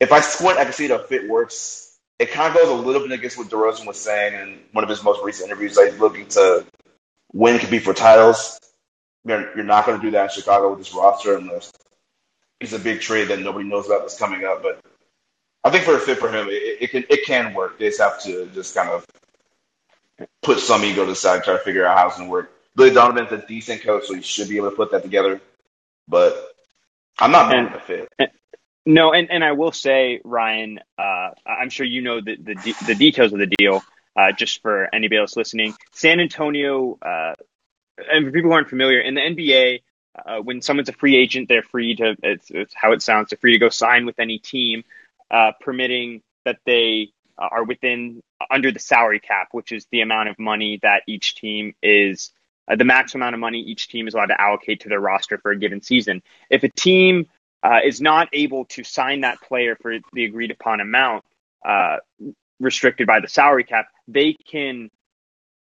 [0.00, 1.96] if I squint, I can see the fit works.
[2.18, 4.90] It kind of goes a little bit against what DeRozan was saying in one of
[4.90, 5.76] his most recent interviews.
[5.76, 6.66] Like looking to
[7.32, 8.58] win could be for titles.
[9.24, 11.72] You're, you're not going to do that in Chicago with this roster unless
[12.60, 14.62] it's a big trade that nobody knows about that's coming up.
[14.62, 14.80] But
[15.62, 17.78] I think for a fit for him, it, it can it can work.
[17.78, 19.04] They just have to just kind of
[20.42, 22.32] put some ego to the side and try to figure out how it's going to
[22.32, 22.52] work.
[22.74, 25.40] Billy Donovan's a decent coach, so he should be able to put that together.
[26.08, 26.36] But
[27.18, 28.08] I'm not mad at the fit.
[28.18, 28.30] And,
[28.84, 32.94] no, and, and I will say, Ryan, uh, I'm sure you know the, the, the
[32.94, 33.82] details of the deal.
[34.16, 37.34] Uh, just for anybody else listening, San Antonio, uh,
[37.98, 39.82] and for people who aren't familiar, in the NBA,
[40.24, 43.38] uh, when someone's a free agent, they're free to, it's, it's, how it sounds, they're
[43.38, 44.84] free to go sign with any team,
[45.30, 50.38] uh, permitting that they are within under the salary cap, which is the amount of
[50.38, 52.32] money that each team is
[52.68, 55.38] uh, the max amount of money each team is allowed to allocate to their roster
[55.38, 56.22] for a given season.
[56.50, 57.26] If a team
[57.62, 61.24] uh, is not able to sign that player for the agreed upon amount
[61.64, 61.96] uh,
[62.60, 64.90] restricted by the salary cap, they can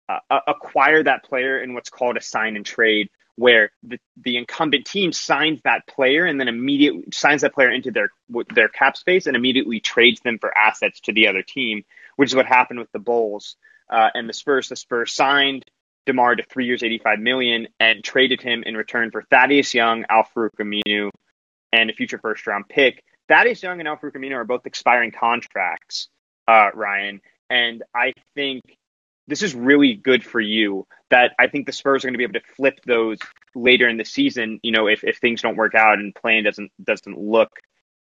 [0.07, 4.85] uh, acquire that player in what's called a sign and trade, where the, the incumbent
[4.85, 8.09] team signs that player and then immediately signs that player into their
[8.53, 11.83] their cap space and immediately trades them for assets to the other team,
[12.15, 13.55] which is what happened with the Bulls
[13.89, 14.69] uh, and the Spurs.
[14.69, 15.65] The Spurs signed
[16.09, 20.57] DeMar to three years, eighty-five million, and traded him in return for Thaddeus Young, Al-Farouq
[20.59, 21.09] Aminu,
[21.71, 23.03] and a future first-round pick.
[23.29, 26.09] Thaddeus Young and Al-Farouq Aminu are both expiring contracts,
[26.47, 28.61] uh, Ryan, and I think
[29.27, 30.87] this is really good for you.
[31.11, 33.17] That I think the Spurs are going to be able to flip those
[33.55, 34.59] later in the season.
[34.61, 37.49] You know, if, if things don't work out and playing doesn't doesn't look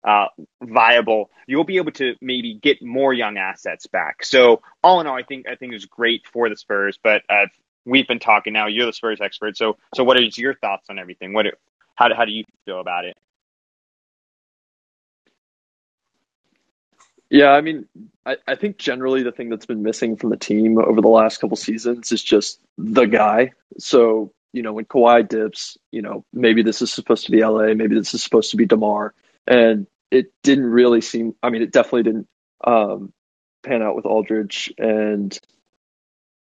[0.04, 0.26] uh,
[0.62, 4.24] viable, you'll be able to maybe get more young assets back.
[4.24, 6.98] So all in all, I think I think it was great for the Spurs.
[7.02, 7.46] But uh,
[7.84, 8.66] we've been talking now.
[8.66, 9.56] You're the Spurs expert.
[9.56, 11.32] So so what is your thoughts on everything?
[11.32, 11.46] What
[11.94, 13.16] how how do you feel about it?
[17.32, 17.86] Yeah, I mean,
[18.26, 21.38] I, I think generally the thing that's been missing from the team over the last
[21.38, 23.52] couple seasons is just the guy.
[23.78, 27.72] So, you know, when Kawhi dips, you know, maybe this is supposed to be LA,
[27.72, 29.14] maybe this is supposed to be DeMar.
[29.46, 32.28] And it didn't really seem, I mean, it definitely didn't
[32.64, 33.14] um,
[33.62, 34.70] pan out with Aldridge.
[34.76, 35.40] And,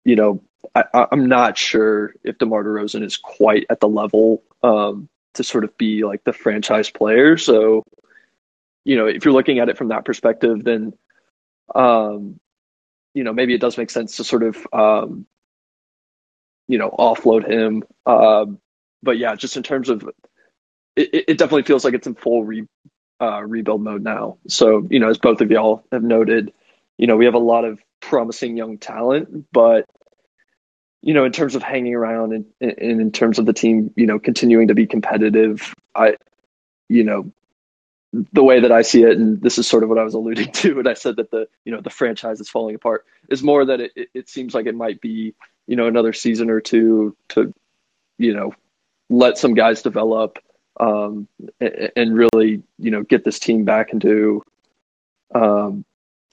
[0.05, 0.43] you know,
[0.75, 5.65] I, am not sure if DeMar DeRozan is quite at the level um, to sort
[5.65, 7.37] of be like the franchise player.
[7.37, 7.85] So,
[8.85, 10.95] you know, if you're looking at it from that perspective, then,
[11.75, 12.41] um,
[13.15, 15.27] you know, maybe it does make sense to sort of, um,
[16.67, 17.83] you know, offload him.
[18.07, 18.59] Um,
[19.03, 20.09] but yeah, just in terms of,
[20.97, 22.67] it, it definitely feels like it's in full re,
[23.21, 24.39] uh, rebuild mode now.
[24.49, 26.53] So, you know, as both of y'all have noted,
[26.97, 29.85] you know, we have a lot of promising young talent, but
[31.03, 34.07] you know, in terms of hanging around and, and in terms of the team, you
[34.07, 36.17] know, continuing to be competitive, I,
[36.89, 37.33] you know,
[38.13, 40.53] the way that I see it, and this is sort of what I was alluding
[40.53, 43.67] to when I said that the you know the franchise is falling apart, is more
[43.67, 45.35] that it, it seems like it might be
[45.67, 47.53] you know another season or two to
[48.17, 48.55] you know
[49.11, 50.39] let some guys develop
[50.81, 51.29] um,
[51.61, 54.43] and, and, really you know get this team back into
[55.35, 55.85] um,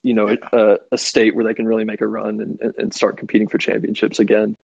[0.05, 3.17] you know a, a, state where they can really make a run and, and start
[3.17, 4.55] competing for championships again.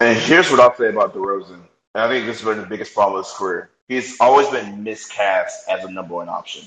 [0.00, 1.60] And here's what I'll say about DeRozan.
[1.94, 3.70] I think this has been the biggest problem of his career.
[3.88, 6.64] He's always been miscast as a number one option.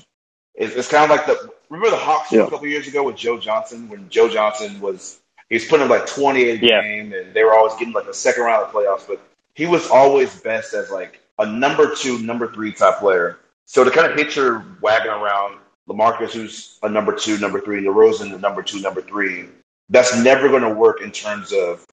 [0.54, 2.46] It's, it's kind of like the remember the Hawks yeah.
[2.46, 5.90] a couple years ago with Joe Johnson when Joe Johnson was he was putting up
[5.90, 6.82] like 28 a yeah.
[6.82, 9.20] game and they were always getting like a second round of playoffs, but
[9.54, 13.38] he was always best as like a number two, number three type player.
[13.70, 17.80] So to kind of hit your wagon around LaMarcus, who's a number two, number three,
[17.84, 19.46] DeRozan, the number two, number three,
[19.90, 21.86] that's never going to work in terms of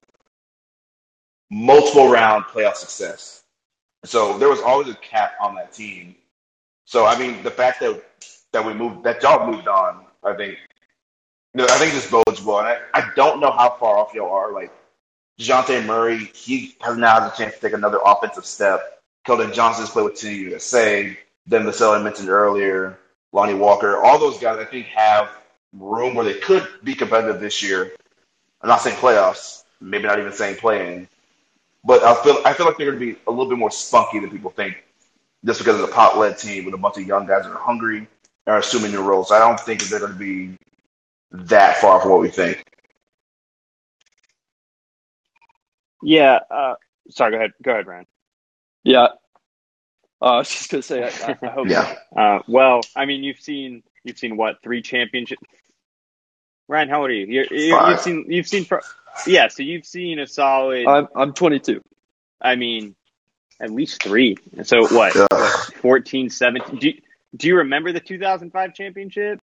[1.52, 3.44] multiple round playoff success.
[4.04, 6.16] So there was always a cap on that team.
[6.84, 8.02] So I mean, the fact that
[8.50, 10.58] that we moved that y'all moved on, I think,
[11.54, 12.58] you know, I think this bodes well.
[12.58, 14.52] And I, I don't know how far off y'all are.
[14.52, 14.72] Like
[15.38, 19.00] Dejounte Murray, he has now has a chance to take another offensive step.
[19.24, 21.16] Keldon Johnson's played with Team USA.
[21.48, 22.98] Then Vassell I mentioned earlier,
[23.32, 25.30] Lonnie Walker, all those guys I think have
[25.74, 27.92] room where they could be competitive this year.
[28.62, 31.08] I'm not saying playoffs, maybe not even saying playing,
[31.84, 34.20] but I feel I feel like they're going to be a little bit more spunky
[34.20, 34.84] than people think,
[35.44, 37.58] just because of the pot led team with a bunch of young guys that are
[37.58, 38.08] hungry and
[38.48, 39.32] are assuming new roles.
[39.32, 40.56] I don't think they're going to be
[41.32, 42.64] that far from what we think.
[46.02, 46.40] Yeah.
[46.50, 46.74] Uh,
[47.10, 47.32] sorry.
[47.32, 47.52] Go ahead.
[47.62, 48.06] Go ahead, Ryan.
[48.84, 49.08] Yeah.
[50.20, 51.04] Uh, I was just gonna say.
[51.04, 51.68] I, I hope.
[51.68, 51.96] yeah.
[52.16, 55.42] Uh, well, I mean, you've seen you've seen what three championships.
[56.68, 57.26] Ryan, how old are you?
[57.26, 58.80] You're, you have seen you've seen pro-
[59.26, 60.86] yeah, so you've seen a solid.
[60.86, 61.82] I'm I'm 22.
[62.40, 62.94] I mean,
[63.60, 64.36] at least three.
[64.62, 65.14] So what?
[65.14, 66.78] what 14, 17.
[66.78, 67.00] Do you,
[67.36, 69.40] do you remember the 2005 championship?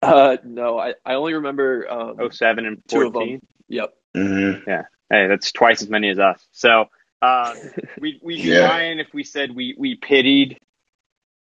[0.00, 3.40] Uh, no, I, I only remember um, 07 and 14.
[3.68, 3.94] Yep.
[4.16, 4.68] Mm-hmm.
[4.68, 4.82] Yeah.
[5.10, 6.44] Hey, that's twice as many as us.
[6.52, 6.86] So
[7.22, 7.54] uh,
[7.98, 8.68] we we'd be yeah.
[8.68, 10.58] lying if we said we we pitied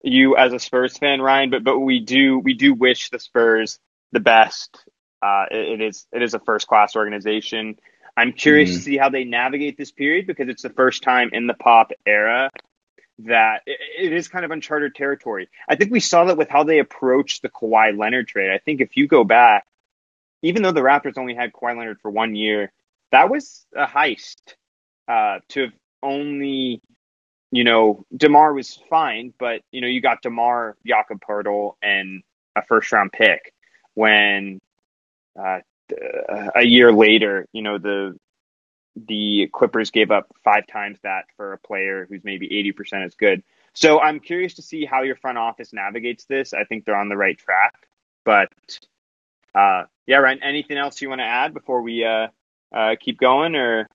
[0.02, 1.50] you as a Spurs fan, Ryan.
[1.50, 3.78] But but we do we do wish the Spurs
[4.12, 4.78] the best
[5.24, 7.76] uh, it, it is it is a first class organization.
[8.16, 8.78] I'm curious mm-hmm.
[8.78, 11.90] to see how they navigate this period because it's the first time in the pop
[12.06, 12.50] era
[13.20, 15.48] that it, it is kind of uncharted territory.
[15.68, 18.50] I think we saw that with how they approached the Kawhi Leonard trade.
[18.50, 19.64] I think if you go back,
[20.42, 22.70] even though the Raptors only had Kawhi Leonard for one year,
[23.10, 24.54] that was a heist.
[25.08, 26.80] Uh, to have only,
[27.52, 32.22] you know, Demar was fine, but you know, you got Demar, Jakob Poeltl, and
[32.56, 33.52] a first round pick
[33.94, 34.60] when
[35.38, 35.60] uh,
[36.54, 38.18] a year later, you know, the
[38.96, 43.42] the Clippers gave up five times that for a player who's maybe 80% as good.
[43.74, 46.54] So I'm curious to see how your front office navigates this.
[46.54, 47.74] I think they're on the right track.
[48.24, 48.50] But
[49.54, 52.28] uh, yeah, Ryan, anything else you want to add before we uh,
[52.74, 53.88] uh, keep going or?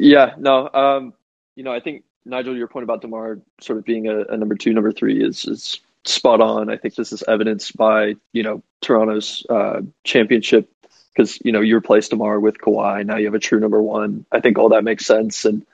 [0.00, 1.12] Yeah, no, um,
[1.56, 4.54] you know, I think Nigel, your point about DeMar sort of being a, a number
[4.54, 6.70] two, number three is, is spot on.
[6.70, 10.70] I think this is evidenced by you know Toronto's uh, championship
[11.14, 13.04] because you know you replaced Demar with Kawhi.
[13.04, 14.24] Now you have a true number one.
[14.32, 15.66] I think all that makes sense, and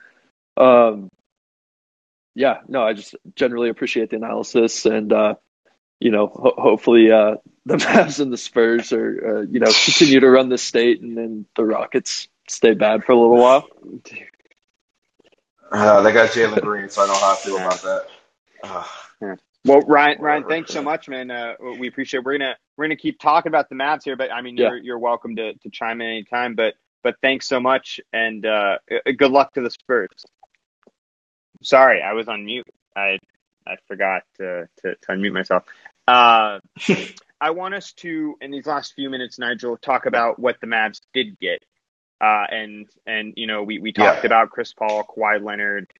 [0.57, 1.09] um,
[2.35, 5.35] yeah, no, I just generally appreciate the analysis, and uh,
[6.01, 7.35] you know, ho- hopefully uh,
[7.65, 11.17] the Mavs and the Spurs are uh, you know continue to run the state, and
[11.17, 13.67] then the Rockets stay bad for a little while.
[15.71, 18.05] Uh, they got Jalen Green, so I know how I feel about that.
[18.63, 18.83] Uh,
[19.21, 19.35] yeah.
[19.65, 21.29] Well, Ryan, Ryan, thanks so much, man.
[21.29, 22.19] Uh, we appreciate.
[22.19, 22.25] It.
[22.25, 24.69] We're gonna we're gonna keep talking about the Mavs here, but I mean, yeah.
[24.69, 26.55] you're you're welcome to to chime in anytime.
[26.55, 28.77] But but thanks so much, and uh,
[29.17, 30.25] good luck to the Spurs.
[31.63, 32.67] Sorry, I was on mute.
[32.95, 33.17] I
[33.65, 35.63] I forgot to to, to unmute myself.
[36.07, 36.59] Uh,
[37.41, 41.01] I want us to, in these last few minutes, Nigel, talk about what the Mavs
[41.13, 41.63] did get.
[42.19, 44.27] Uh, and and you know, we we talked yeah.
[44.27, 45.91] about Chris Paul, Kawhi Leonard.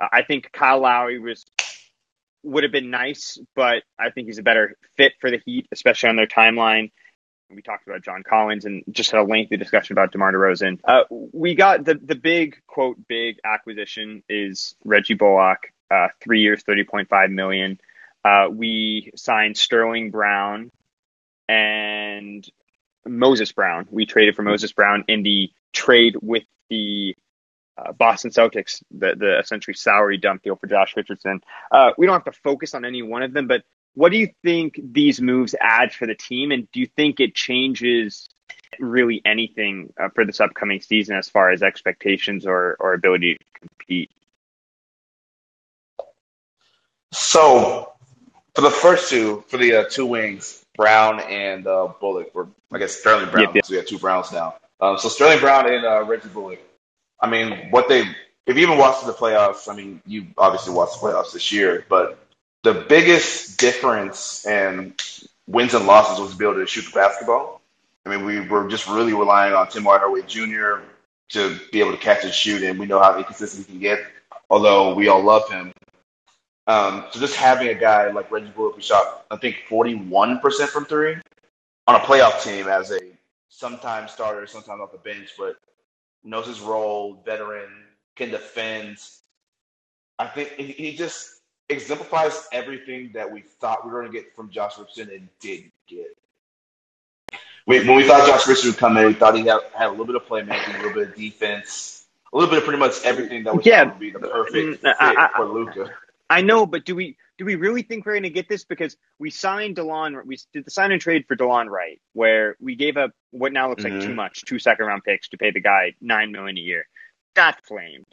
[0.00, 1.44] Uh, I think Kyle Lowry was
[2.42, 6.08] would have been nice, but I think he's a better fit for the Heat, especially
[6.08, 6.90] on their timeline.
[7.52, 10.78] We talked about John Collins and just had a lengthy discussion about DeMar DeRozan.
[10.84, 16.62] Uh, we got the the big quote big acquisition is Reggie Bullock, uh, three years,
[16.62, 17.80] thirty point five million.
[18.24, 20.70] Uh, we signed Sterling Brown
[21.48, 22.48] and
[23.06, 23.86] Moses Brown.
[23.90, 27.16] We traded for Moses Brown in the trade with the
[27.78, 31.40] uh, Boston Celtics, the the essentially salary dump deal for Josh Richardson.
[31.70, 33.62] Uh, we don't have to focus on any one of them, but
[33.94, 37.34] what do you think these moves add for the team, and do you think it
[37.34, 38.28] changes
[38.78, 43.60] really anything uh, for this upcoming season as far as expectations or, or ability to
[43.60, 44.10] compete?
[47.12, 47.92] So,
[48.54, 52.78] for the first two, for the uh, two wings, Brown and uh, Bullock, or I
[52.78, 53.66] guess Sterling Brown, yep, yep.
[53.66, 54.54] so we have two Browns now.
[54.80, 56.58] Um, so Sterling Brown and uh, Reggie Bullock.
[57.20, 58.00] I mean, what they,
[58.46, 61.84] if you even watched the playoffs, I mean, you obviously watched the playoffs this year,
[61.90, 62.18] but
[62.62, 64.94] the biggest difference in
[65.46, 67.60] wins and losses was to be able to shoot the basketball.
[68.06, 70.80] I mean, we were just really relying on Tim Hardaway Jr.
[71.30, 73.98] to be able to catch and shoot, and we know how inconsistent he can get,
[74.48, 75.74] although we all love him.
[76.66, 80.84] Um, so just having a guy like Reggie Bullock who shot, I think, 41% from
[80.84, 81.16] three
[81.86, 83.00] on a playoff team as a
[83.48, 85.56] sometimes starter, sometimes off the bench, but
[86.22, 87.68] knows his role, veteran,
[88.16, 88.98] can defend.
[90.18, 94.50] I think he just exemplifies everything that we thought we were going to get from
[94.50, 96.16] Josh Richardson and didn't get.
[97.66, 99.90] We, when we thought Josh Richardson would come in, we thought he had, had a
[99.90, 103.04] little bit of playmaking, a little bit of defense, a little bit of pretty much
[103.04, 103.84] everything that was yeah.
[103.84, 105.90] going to be the perfect mm, fit I, I, for Luka.
[106.30, 108.64] I know, but do we do we really think we're going to get this?
[108.64, 112.76] Because we signed Delon, we did the sign and trade for Delon Wright, where we
[112.76, 113.98] gave up what now looks mm-hmm.
[113.98, 116.86] like too much, two second round picks to pay the guy nine million a year.
[117.34, 118.06] That flamed.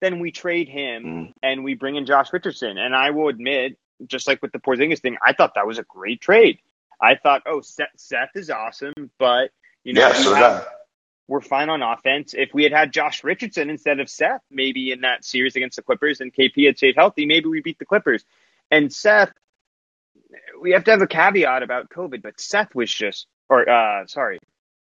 [0.00, 1.32] Then we trade him mm.
[1.42, 2.78] and we bring in Josh Richardson.
[2.78, 5.84] And I will admit, just like with the Porzingis thing, I thought that was a
[5.84, 6.58] great trade.
[7.00, 9.50] I thought, oh, Seth, Seth is awesome, but
[9.82, 10.68] you know, yeah, so have,
[11.26, 12.34] we're fine on offense.
[12.34, 15.82] If we had had Josh Richardson instead of Seth, maybe in that series against the
[15.82, 18.24] Clippers, and KP had stayed healthy, maybe we beat the Clippers.
[18.70, 19.32] And Seth,
[20.60, 24.38] we have to have a caveat about COVID, but Seth was just, or uh, sorry,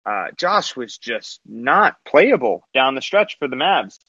[0.06, 4.00] uh, Josh was just not playable down the stretch for the Mavs.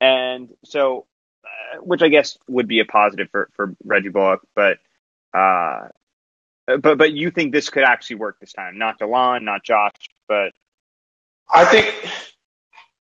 [0.00, 1.06] And so,
[1.44, 4.78] uh, which I guess would be a positive for, for Reggie Bullock, but,
[5.34, 5.88] uh,
[6.66, 8.78] but, but you think this could actually work this time?
[8.78, 9.92] Not Delon, not Josh,
[10.28, 10.52] but.
[11.52, 11.94] I think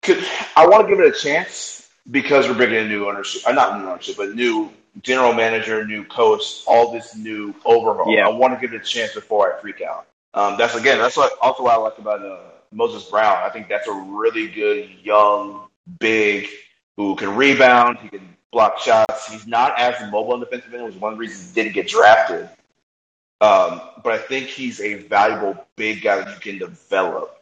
[0.03, 0.25] could,
[0.57, 3.81] I want to give it a chance because we're bringing in new ownership, uh, not
[3.81, 4.71] new ownership, but new
[5.03, 8.15] general manager, new coach, all this new overhaul.
[8.15, 8.27] Yeah.
[8.27, 10.07] I want to give it a chance before I freak out.
[10.35, 12.41] Um, that's again, that's what also what I like about uh,
[12.73, 13.37] Moses Brown.
[13.43, 15.69] I think that's a really good young,
[15.99, 16.49] big
[16.97, 19.31] who can rebound, he can block shots.
[19.31, 21.75] He's not as mobile in defensive end, which is one of the reasons he didn't
[21.75, 22.49] get drafted.
[23.41, 27.42] Um, but I think he's a valuable big guy that you can develop.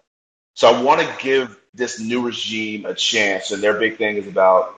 [0.54, 4.26] So I want to give this new regime a chance, and their big thing is
[4.26, 4.76] about.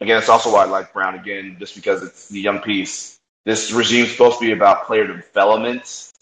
[0.00, 3.18] Again, it's also why I like Brown again, just because it's the young piece.
[3.44, 6.12] This regime is supposed to be about player development.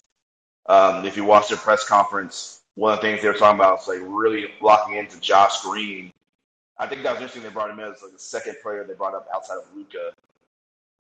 [0.67, 3.83] Um, if you watch their press conference, one of the things they were talking about
[3.83, 6.13] is like really locking into Josh Green
[6.79, 7.43] I think that was interesting.
[7.43, 10.13] They brought him in as like the second player they brought up outside of Luka.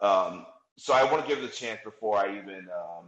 [0.01, 0.47] Um,
[0.79, 3.07] so I want to give it a chance before I even um,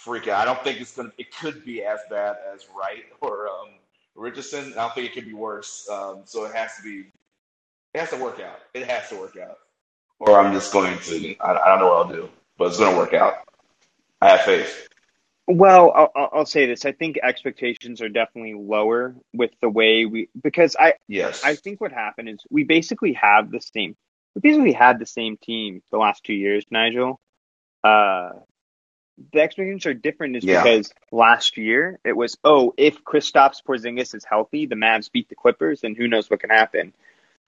[0.00, 0.40] freak out.
[0.40, 1.12] I don't think it's gonna.
[1.18, 3.68] It could be as bad as Wright or um,
[4.14, 4.72] Richardson.
[4.72, 5.88] I don't think it could be worse.
[5.90, 7.06] Um, so it has to be.
[7.94, 8.60] It has to work out.
[8.74, 9.58] It has to work out.
[10.20, 11.36] Or I'm just going to.
[11.38, 13.34] I, I don't know what I'll do, but it's going to work out.
[14.20, 14.88] I have faith.
[15.46, 16.84] Well, I'll, I'll, say this.
[16.84, 21.80] I think expectations are definitely lower with the way we because I yes I think
[21.80, 23.96] what happened is we basically have the same
[24.34, 27.20] we basically had the same team the last two years, Nigel.
[27.82, 28.30] Uh,
[29.32, 30.62] the expectations are different is yeah.
[30.62, 35.34] because last year it was oh if Kristaps Porzingis is healthy, the Mavs beat the
[35.34, 36.92] Clippers, and who knows what can happen.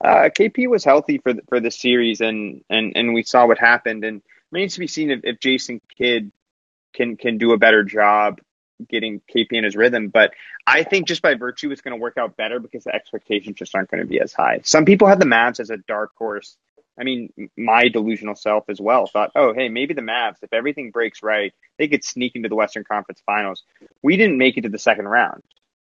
[0.03, 3.57] Uh, KP was healthy for the, for the series, and and and we saw what
[3.57, 4.03] happened.
[4.03, 6.31] And it remains to be seen if, if Jason Kidd
[6.93, 8.39] can can do a better job
[8.89, 10.09] getting KP in his rhythm.
[10.09, 10.33] But
[10.67, 13.75] I think just by virtue, it's going to work out better because the expectations just
[13.75, 14.61] aren't going to be as high.
[14.63, 16.57] Some people had the Mavs as a dark horse.
[16.99, 20.91] I mean, my delusional self as well thought, oh, hey, maybe the Mavs, if everything
[20.91, 23.63] breaks right, they could sneak into the Western Conference Finals.
[24.03, 25.41] We didn't make it to the second round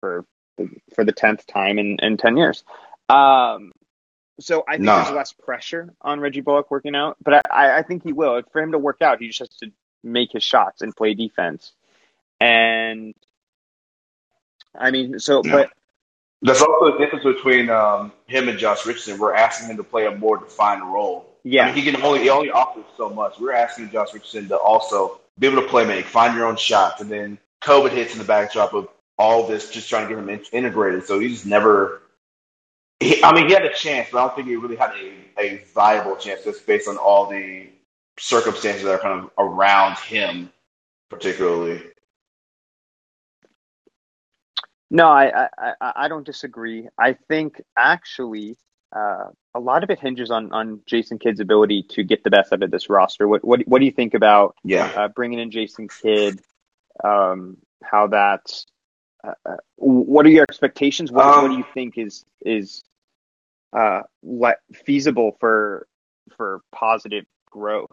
[0.00, 0.26] for
[0.58, 2.64] the, for the tenth time in, in ten years.
[3.08, 3.72] Um,
[4.40, 5.04] so I think nah.
[5.04, 8.42] there's less pressure on Reggie Bullock working out, but I, I think he will.
[8.52, 9.72] For him to work out, he just has to
[10.02, 11.72] make his shots and play defense.
[12.40, 13.14] And
[14.74, 15.52] I mean, so yeah.
[15.52, 15.72] but
[16.42, 19.18] there's also a difference between um, him and Josh Richardson.
[19.18, 21.26] We're asking him to play a more defined role.
[21.44, 23.38] Yeah, I mean, he can only he only offers so much.
[23.38, 27.00] We're asking Josh Richardson to also be able to play make, find your own shots,
[27.00, 28.88] and then COVID hits in the backdrop of
[29.18, 31.06] all this, just trying to get him in- integrated.
[31.06, 32.02] So he's never.
[33.00, 34.92] He, I mean, he had a chance, but I don't think he really had
[35.38, 37.68] a, a viable chance just based on all the
[38.18, 40.50] circumstances that are kind of around him,
[41.08, 41.82] particularly.
[44.90, 46.88] No, I I, I don't disagree.
[46.98, 48.56] I think actually
[48.94, 52.52] uh, a lot of it hinges on on Jason Kidd's ability to get the best
[52.52, 53.28] out of this roster.
[53.28, 56.40] What what what do you think about yeah uh, bringing in Jason Kidd?
[57.04, 58.66] Um, how that's
[59.22, 61.12] uh, uh what are your expectations?
[61.12, 62.82] What, um, what do you think is is
[63.72, 65.86] uh, let, feasible for
[66.36, 67.90] for positive growth?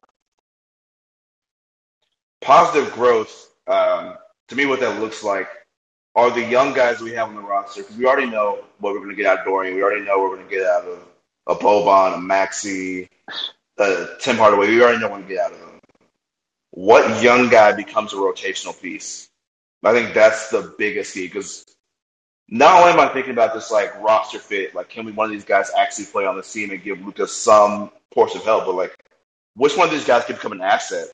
[2.41, 4.15] Positive growth, um,
[4.47, 5.47] to me, what that looks like
[6.17, 7.83] are the young guys we have on the roster.
[7.83, 9.75] Because we already know what we're going to get out of Dorian.
[9.75, 11.07] We already know what we're going to get out of
[11.45, 13.07] a Boban, a Maxi,
[13.77, 14.67] a Tim Hardaway.
[14.67, 15.79] We already know what we're going to get out of them.
[16.71, 19.29] What young guy becomes a rotational piece?
[19.83, 21.63] I think that's the biggest key because
[22.49, 25.31] not only am I thinking about this like roster fit, like can we one of
[25.31, 28.75] these guys actually play on the team and give Lucas some portion of help, but
[28.75, 28.97] like
[29.55, 31.07] which one of these guys could become an asset?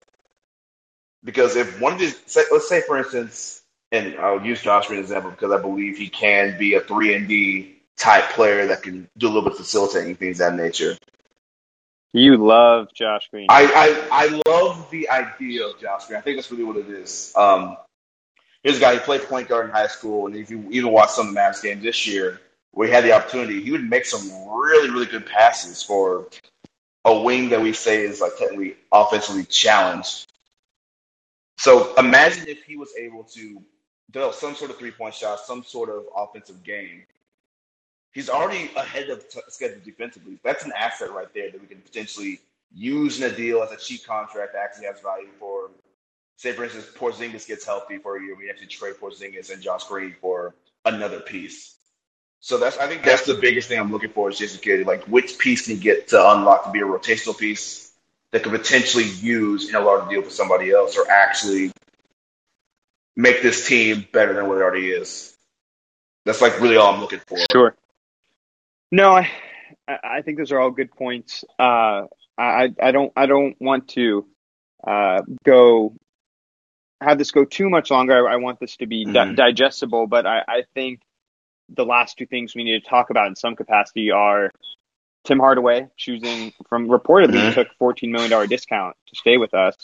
[1.24, 2.16] Because if one of these,
[2.52, 3.63] let's say for instance,
[3.94, 6.82] and I'll use Josh Green as an example because I believe he can be a
[6.82, 10.52] three and D type player that can do a little bit of facilitating things of
[10.52, 10.98] that nature.
[12.12, 13.48] You love Josh Green.
[13.50, 16.18] I, I, I love the idea of Josh Green.
[16.18, 17.32] I think that's really what it is.
[17.36, 17.78] Um,
[18.64, 21.12] here's a guy who played point guard in high school, and if you even watch
[21.12, 22.42] some of the Mavs games this year,
[22.72, 26.28] where he had the opportunity, he would make some really, really good passes for
[27.06, 30.28] a wing that we say is like technically offensively challenged.
[31.58, 33.62] So imagine if he was able to
[34.14, 37.04] develop some sort of three point shot, some sort of offensive game
[38.14, 40.40] he's already ahead of t- schedule defensively.
[40.44, 42.40] That's an asset right there that we can potentially
[42.74, 45.72] use in a deal as a cheap contract that actually has value for.
[46.38, 48.36] Say, for instance, Porzingis gets healthy for a year.
[48.36, 50.56] We actually trade Porzingis and Josh Green for
[50.86, 51.76] another piece.
[52.40, 54.86] So that's I think that's the biggest thing I'm looking for is Jason Kidd.
[54.86, 57.92] Like, which piece can you get to unlock to be a rotational piece
[58.32, 61.72] that could potentially use in a larger deal for somebody else, or actually
[63.16, 65.36] make this team better than what it already is.
[66.26, 67.38] That's like really all I'm looking for.
[67.52, 67.76] Sure.
[68.92, 69.30] No, I
[69.88, 71.44] I think those are all good points.
[71.60, 72.04] Uh,
[72.38, 74.26] I I don't I don't want to
[74.86, 75.96] uh, go
[77.02, 78.28] have this go too much longer.
[78.28, 79.14] I, I want this to be mm-hmm.
[79.14, 81.02] di- digestible, but I, I think
[81.70, 84.52] the last two things we need to talk about in some capacity are
[85.26, 87.54] Tim Hardaway choosing from reportedly mm-hmm.
[87.54, 89.76] took fourteen million dollar discount to stay with us.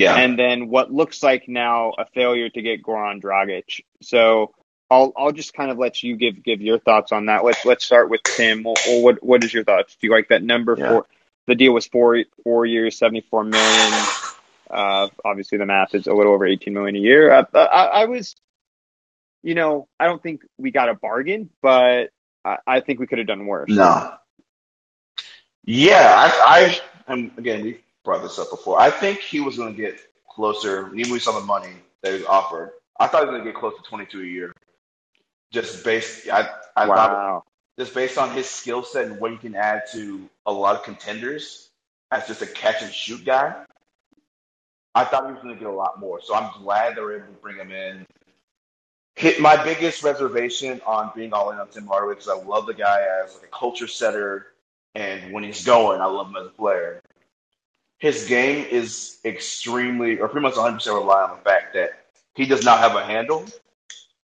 [0.00, 3.80] Yeah, and then what looks like now a failure to get Goran Dragic.
[4.02, 4.54] So
[4.90, 7.44] I'll I'll just kind of let you give give your thoughts on that.
[7.44, 8.64] Let's let's start with Tim.
[8.64, 9.96] what what is your thoughts?
[10.00, 10.88] Do you like that number yeah.
[10.88, 11.06] for
[11.46, 13.92] the deal was four four years, seventy four million.
[14.70, 17.30] Uh, obviously, the math is a little over eighteen million a year.
[17.30, 18.34] Uh, I, I, was,
[19.42, 22.10] you know, I don't think we got a bargain, but
[22.44, 23.70] I, I think we could have done worse.
[23.70, 24.14] No.
[25.64, 26.12] Yeah,
[26.46, 27.76] I, I am again.
[28.04, 28.78] We brought this up before.
[28.80, 32.12] I think he was going to get closer, even with some of the money that
[32.12, 32.72] he was offered.
[32.98, 34.54] I thought he was going to get close to 22 a year
[35.54, 36.94] just based I, I wow.
[36.94, 37.46] thought
[37.78, 40.82] just based on his skill set and what he can add to a lot of
[40.82, 41.70] contenders
[42.10, 43.54] as just a catch and shoot guy.
[44.94, 46.20] I thought he was going to get a lot more.
[46.20, 48.06] So I'm glad they were able to bring him in.
[49.16, 52.74] Hit my biggest reservation on being all in on Tim Hardaway because I love the
[52.74, 54.46] guy as like a culture setter,
[54.94, 57.00] and when he's going, I love him as a player.
[58.04, 62.44] His game is extremely, or pretty much 100 percent rely on the fact that he
[62.44, 63.46] does not have a handle,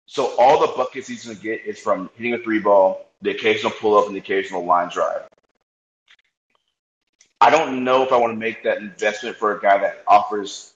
[0.07, 3.31] so all the buckets he's going to get is from hitting a three ball, the
[3.31, 5.23] occasional pull up, and the occasional line drive.
[7.41, 10.73] I don't know if I want to make that investment for a guy that offers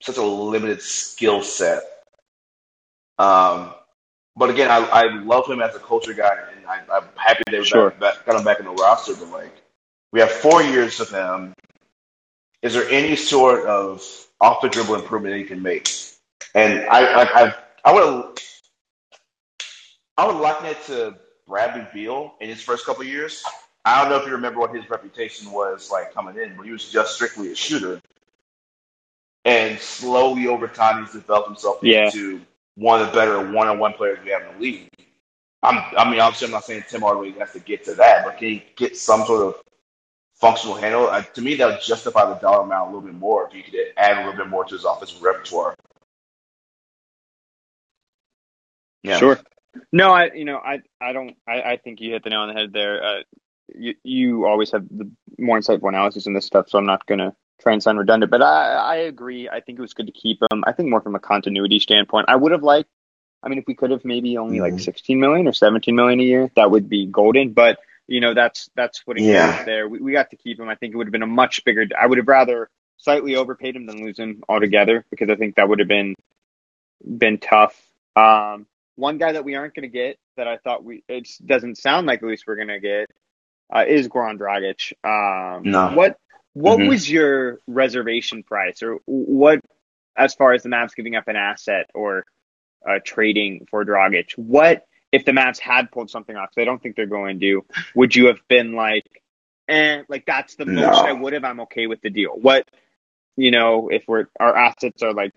[0.00, 1.82] such a limited skill set.
[3.18, 3.74] Um,
[4.36, 7.62] but again, I, I love him as a culture guy, and I, am happy they
[7.62, 7.90] sure.
[7.90, 9.12] back, back, got him back in the roster.
[9.16, 9.54] But like,
[10.12, 11.52] we have four years of him.
[12.62, 14.04] Is there any sort of
[14.40, 15.88] off the dribble improvement that he can make?
[16.54, 17.54] And I, I, I,
[17.84, 18.40] I would
[20.16, 21.16] I would liken it to
[21.48, 23.42] Bradley Beal in his first couple years.
[23.84, 26.72] I don't know if you remember what his reputation was like coming in, but he
[26.72, 28.00] was just strictly a shooter.
[29.44, 32.04] And slowly over time, he's developed himself yeah.
[32.04, 32.42] into
[32.76, 34.88] one of the better one-on-one players we have in the league.
[35.64, 38.38] I'm, I mean, obviously, I'm not saying Tim Hardaway has to get to that, but
[38.38, 39.62] can he get some sort of
[40.42, 41.06] functional handle?
[41.06, 43.62] Uh, to me, that would justify the dollar amount a little bit more if you
[43.62, 45.74] could add a little bit more to his offensive repertoire.
[49.02, 49.18] Yeah.
[49.18, 49.38] Sure.
[49.90, 52.48] No, I you know I I don't I, I think you hit the nail on
[52.48, 53.02] the head there.
[53.02, 53.22] Uh,
[53.74, 57.34] you you always have the more insightful analysis in this stuff, so I'm not gonna
[57.60, 58.30] try and sound redundant.
[58.30, 59.48] But I I agree.
[59.48, 60.64] I think it was good to keep him.
[60.66, 62.26] I think more from a continuity standpoint.
[62.28, 62.90] I would have liked.
[63.42, 64.74] I mean, if we could have maybe only mm-hmm.
[64.74, 67.54] like 16 million or 17 million a year, that would be golden.
[67.54, 67.78] But
[68.12, 69.64] you know, that's that's putting yeah.
[69.64, 69.88] there.
[69.88, 70.68] We, we got to keep him.
[70.68, 71.86] I think it would have been a much bigger.
[71.98, 75.68] I would have rather slightly overpaid him than lose him altogether because I think that
[75.68, 76.14] would have been
[77.02, 77.80] been tough.
[78.14, 81.78] Um, one guy that we aren't going to get that I thought we it doesn't
[81.78, 83.10] sound like at least we're going to get
[83.74, 84.92] uh, is Goran Dragic.
[85.02, 85.92] Um, no.
[85.94, 86.18] What
[86.52, 86.88] what mm-hmm.
[86.88, 89.60] was your reservation price, or what
[90.18, 92.26] as far as the Mavs giving up an asset, or
[92.86, 94.32] uh, trading for Dragic.
[94.36, 96.50] What if the Mavs had pulled something off?
[96.58, 97.64] I don't think they're going to.
[97.94, 99.04] Would you have been like,
[99.68, 100.88] and like that's the no.
[100.88, 101.44] most I would have.
[101.44, 102.32] I'm okay with the deal.
[102.32, 102.66] What
[103.36, 105.32] you know, if we're our assets are like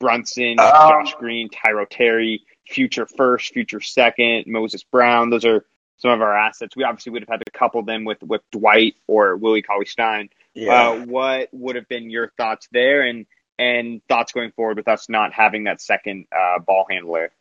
[0.00, 5.30] Brunson, um, Josh Green, Tyrell Terry, future first, future second, Moses Brown.
[5.30, 5.64] Those are
[5.98, 6.76] some of our assets.
[6.76, 10.30] We obviously would have had to couple them with with Dwight or Willie Cauley Stein.
[10.54, 10.90] Yeah.
[10.90, 13.26] Uh, what would have been your thoughts there, and
[13.58, 17.32] and thoughts going forward with us not having that second uh, ball handler?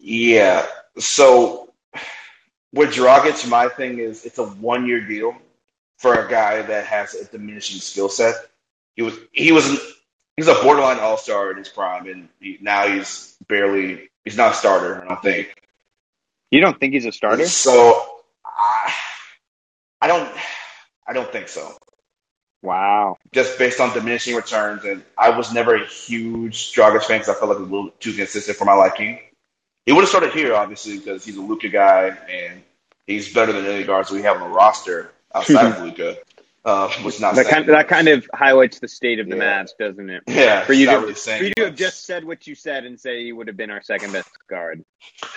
[0.00, 0.66] Yeah.
[0.98, 1.72] So
[2.72, 5.36] with Dragic, my thing is it's a one year deal
[5.98, 8.34] for a guy that has a diminishing skill set.
[8.96, 9.78] He was he was
[10.36, 14.52] he's a borderline all star in his prime, and he, now he's barely he's not
[14.52, 15.04] a starter.
[15.04, 15.54] I don't think.
[16.50, 17.46] You don't think he's a starter?
[17.46, 18.92] So I,
[20.00, 20.30] I don't
[21.06, 21.76] I don't think so.
[22.62, 23.16] Wow.
[23.32, 27.34] Just based on diminishing returns, and I was never a huge Dragic fan because I
[27.34, 29.18] felt like a little too consistent for my liking.
[29.86, 32.62] He would have started here, obviously, because he's a Luka guy and
[33.06, 36.16] he's better than any guards we have on the roster outside of Luka.
[36.62, 39.62] Uh, which not that kind, that kind of highlights the state of the yeah.
[39.62, 40.22] Mavs, doesn't it?
[40.26, 40.62] Yeah.
[40.62, 43.24] For you to really for you to have just said what you said and say
[43.24, 44.84] he would have been our second best guard.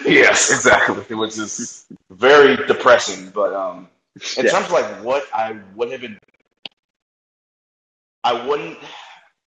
[0.05, 1.01] Yes, exactly.
[1.07, 3.29] It was just very depressing.
[3.29, 3.87] But um,
[4.35, 4.51] in yeah.
[4.51, 6.19] terms of like what I would have been,
[8.21, 8.77] I wouldn't.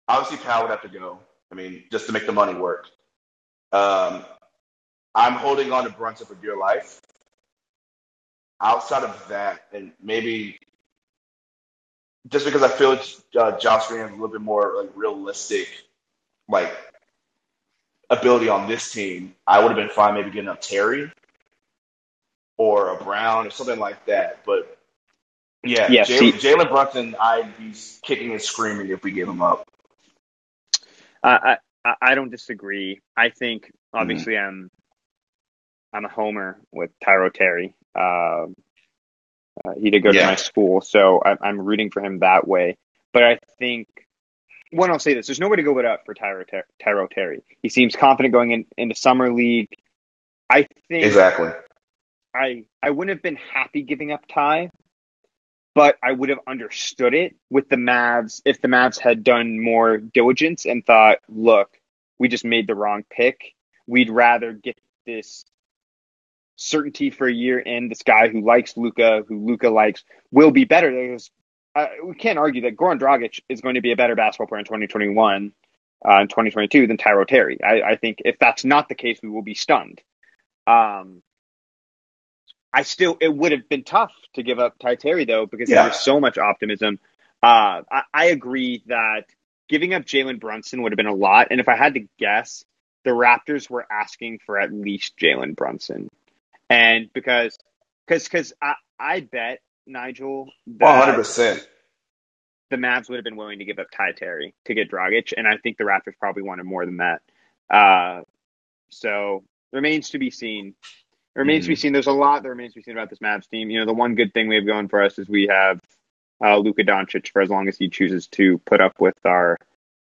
[0.07, 1.19] Obviously, Powell would have to go.
[1.51, 2.89] I mean, just to make the money work.
[3.73, 4.23] Um,
[5.15, 7.01] I'm holding on to Brunson for dear life
[8.61, 10.59] outside of that, and maybe
[12.29, 12.99] just because I feel
[13.39, 15.69] uh, Josh Green has a little bit more like realistic,
[16.49, 16.73] like
[18.11, 21.11] ability on this team, I would have been fine maybe getting up Terry
[22.57, 24.45] or a Brown or something like that.
[24.45, 24.79] But
[25.63, 29.69] yeah, yeah Jalen Brunson, I'd be kicking and screaming if we gave him up.
[31.23, 33.01] Uh, I I don't disagree.
[33.17, 34.47] I think obviously mm-hmm.
[34.47, 34.71] I'm
[35.95, 37.75] I'm a homer with Tyrell Terry.
[37.95, 38.47] Uh,
[39.65, 40.23] uh, he did go yeah.
[40.23, 42.77] to my school, so I, I'm rooting for him that way.
[43.13, 43.87] But I think
[44.73, 47.43] one, I'll say this: there's nobody to go it up for Tyrell, Ter- Tyrell Terry.
[47.63, 49.69] He seems confident going in, into summer league.
[50.51, 51.51] I think exactly.
[52.35, 54.71] I I wouldn't have been happy giving up Ty,
[55.77, 59.99] but I would have understood it with the Mavs if the Mavs had done more
[59.99, 61.71] diligence and thought, look,
[62.19, 63.55] we just made the wrong pick.
[63.87, 64.77] We'd rather get
[65.07, 65.45] this
[66.57, 70.65] certainty for a year in this guy who likes Luka, who Luka likes, will be
[70.65, 70.91] better.
[70.91, 71.31] There's,
[71.75, 74.61] uh, we can't argue that Goran Dragic is going to be a better basketball player
[74.61, 75.53] in 2021
[76.07, 77.59] uh, in 2022 than Tyrell Terry.
[77.63, 80.01] I, I, think if that's not the case, we will be stunned.
[80.67, 81.23] Um,
[82.73, 85.85] I still, it would have been tough to give up Ty Terry though, because yeah.
[85.85, 86.99] there's so much optimism.
[87.43, 89.25] Uh, I, I agree that
[89.69, 91.49] giving up Jalen Brunson would have been a lot.
[91.51, 92.65] And if I had to guess,
[93.05, 96.11] the Raptors were asking for at least Jalen Brunson
[96.71, 97.59] and because
[98.07, 101.67] because because I, I bet Nigel one hundred percent
[102.71, 105.47] the Mavs would have been willing to give up Ty Terry to get Dragic, and
[105.47, 107.21] I think the Raptors probably wanted more than that.
[107.71, 108.23] Uh,
[108.91, 110.75] so remains to be seen.
[111.37, 111.65] It remains mm-hmm.
[111.65, 111.81] to be mm-hmm.
[111.81, 111.93] seen.
[111.93, 113.71] There's a lot that remains to be seen about this Mavs team.
[113.71, 115.81] You know, the one good thing we have going for us is we have
[116.43, 119.59] uh, Luka Doncic for as long as he chooses to put up with our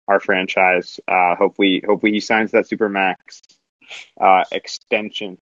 [0.06, 1.00] our franchise.
[1.08, 3.42] Uh, hopefully, hopefully he signs that super max
[4.20, 5.38] uh, extension.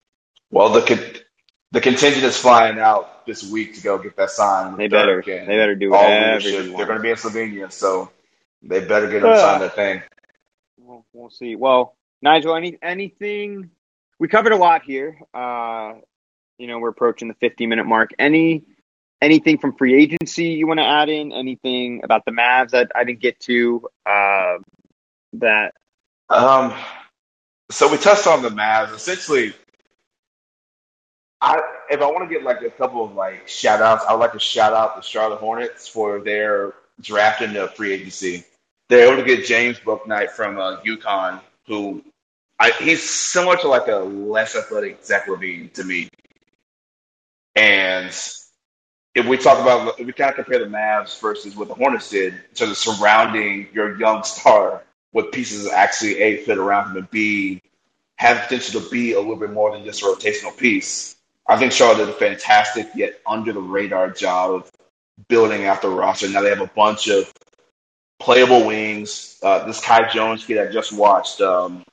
[0.53, 1.23] Well, the con-
[1.73, 4.77] the contingent is flying out this week to go get that signed.
[4.77, 5.23] They better.
[5.27, 8.11] They better do whatever They're going to be in Slovenia, so
[8.63, 10.03] they better get them uh, sign that thing.
[10.79, 11.57] We'll, we'll see.
[11.57, 13.71] Well, Nigel, any anything?
[14.19, 15.19] We covered a lot here.
[15.33, 15.95] Uh,
[16.59, 18.11] you know, we're approaching the 50 minute mark.
[18.19, 18.65] Any
[19.23, 21.33] anything from free agency you want to add in?
[21.33, 23.89] Anything about the Mavs that I didn't get to?
[24.05, 24.59] Uh,
[25.35, 25.73] that
[26.29, 26.75] um,
[27.71, 28.95] so we touched on the Mavs.
[28.95, 29.55] Essentially,
[31.43, 34.21] I, if I want to get like a couple of like shout outs, I would
[34.21, 38.45] like to shout out the Charlotte Hornets for their draft in the free agency.
[38.89, 42.05] They're able to get James Bouknight from uh, UConn, who
[42.61, 46.09] I, he's similar to like a less athletic Zach LaVine to me.
[47.57, 48.07] And
[49.15, 52.09] if we talk about, if we kind of compare the Mavs versus what the Hornets
[52.09, 56.99] did, to the surrounding your young star with pieces that actually A, fit around him,
[56.99, 57.63] and B,
[58.15, 61.17] have potential to be a little bit more than just a rotational piece.
[61.47, 64.71] I think Charlotte did a fantastic yet under the radar job of
[65.29, 66.29] building out the roster.
[66.29, 67.33] Now they have a bunch of
[68.21, 69.39] playable wings.
[69.43, 71.85] Uh, this Kai Jones kid I just watched, um,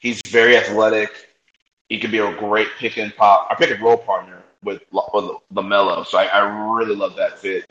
[0.00, 1.10] he's very athletic.
[1.88, 5.36] He could be a great pick and pop, a pick and roll partner with, with
[5.54, 6.06] LaMelo.
[6.06, 7.64] So I, I really love that fit.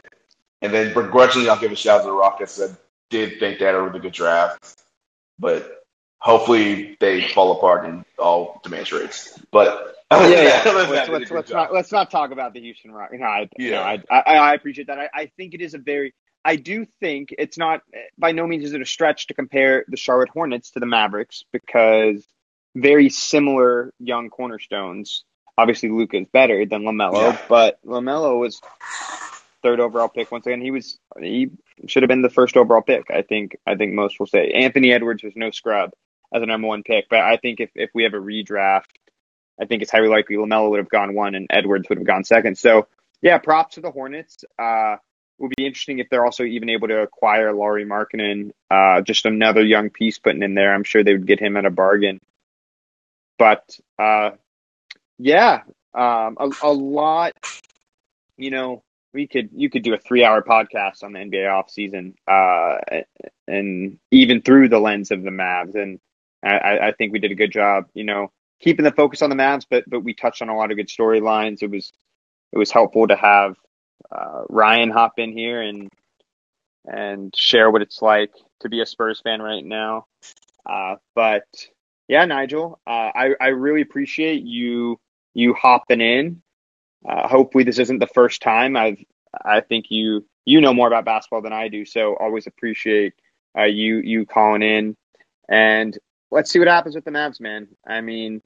[0.62, 2.62] And then begrudgingly, I'll give a shout out to the Rockets.
[2.62, 2.68] I
[3.10, 4.82] did think had a really good draft,
[5.40, 5.84] but
[6.20, 9.40] hopefully they fall apart in all demand trades.
[9.52, 9.96] But
[10.30, 10.72] yeah, yeah.
[10.72, 13.12] let's, let's, let's not let's not talk about the Houston Rock.
[13.14, 13.72] No, I, yeah.
[13.72, 15.00] No, I, I, I appreciate that.
[15.00, 17.82] I, I think it is a very I do think it's not
[18.18, 21.44] by no means is it a stretch to compare the Charlotte Hornets to the Mavericks
[21.52, 22.26] because
[22.76, 25.24] very similar young cornerstones.
[25.58, 27.38] Obviously, Luka is better than Lamelo, yeah.
[27.48, 28.60] but Lamelo was
[29.62, 30.62] third overall pick once again.
[30.62, 31.52] He was he
[31.88, 33.12] should have been the first overall pick.
[33.12, 35.92] I think I think most will say Anthony Edwards was no scrub
[36.34, 38.88] as a number one pick, but I think if if we have a redraft,
[39.60, 42.24] I think it's highly likely Lamelo would have gone one and Edwards would have gone
[42.24, 42.58] second.
[42.58, 42.88] So
[43.22, 44.44] yeah, props to the Hornets.
[44.58, 44.98] Uh,
[45.42, 49.64] would be interesting if they're also even able to acquire Lauri Markkanen, uh, just another
[49.64, 50.74] young piece putting in there.
[50.74, 52.20] I'm sure they would get him at a bargain.
[53.38, 54.32] But uh,
[55.18, 55.62] yeah,
[55.94, 57.34] um, a, a, lot.
[58.38, 58.84] You know,
[59.14, 62.78] we could you could do a three hour podcast on the NBA off season, uh,
[63.48, 65.76] and even through the lens of the Mavs.
[65.76, 66.00] And
[66.44, 67.88] I, I think we did a good job.
[67.94, 68.32] You know,
[68.62, 70.88] keeping the focus on the Mavs, but but we touched on a lot of good
[70.88, 71.64] storylines.
[71.64, 71.92] It was
[72.52, 73.56] it was helpful to have
[74.12, 75.90] uh, Ryan hop in here and
[76.86, 78.32] and share what it's like
[78.62, 80.06] to be a Spurs fan right now.
[80.66, 81.44] Uh, but
[82.08, 85.00] yeah, Nigel, uh, I I really appreciate you
[85.34, 86.42] you hopping in.
[87.08, 88.78] Uh, hopefully, this isn't the first time.
[88.78, 89.04] I've
[89.44, 93.14] I think you you know more about basketball than I do, so always appreciate
[93.58, 94.96] uh, you you calling in.
[95.50, 95.98] And
[96.32, 97.68] let's see what happens with the Mavs, man.
[97.86, 98.42] I mean,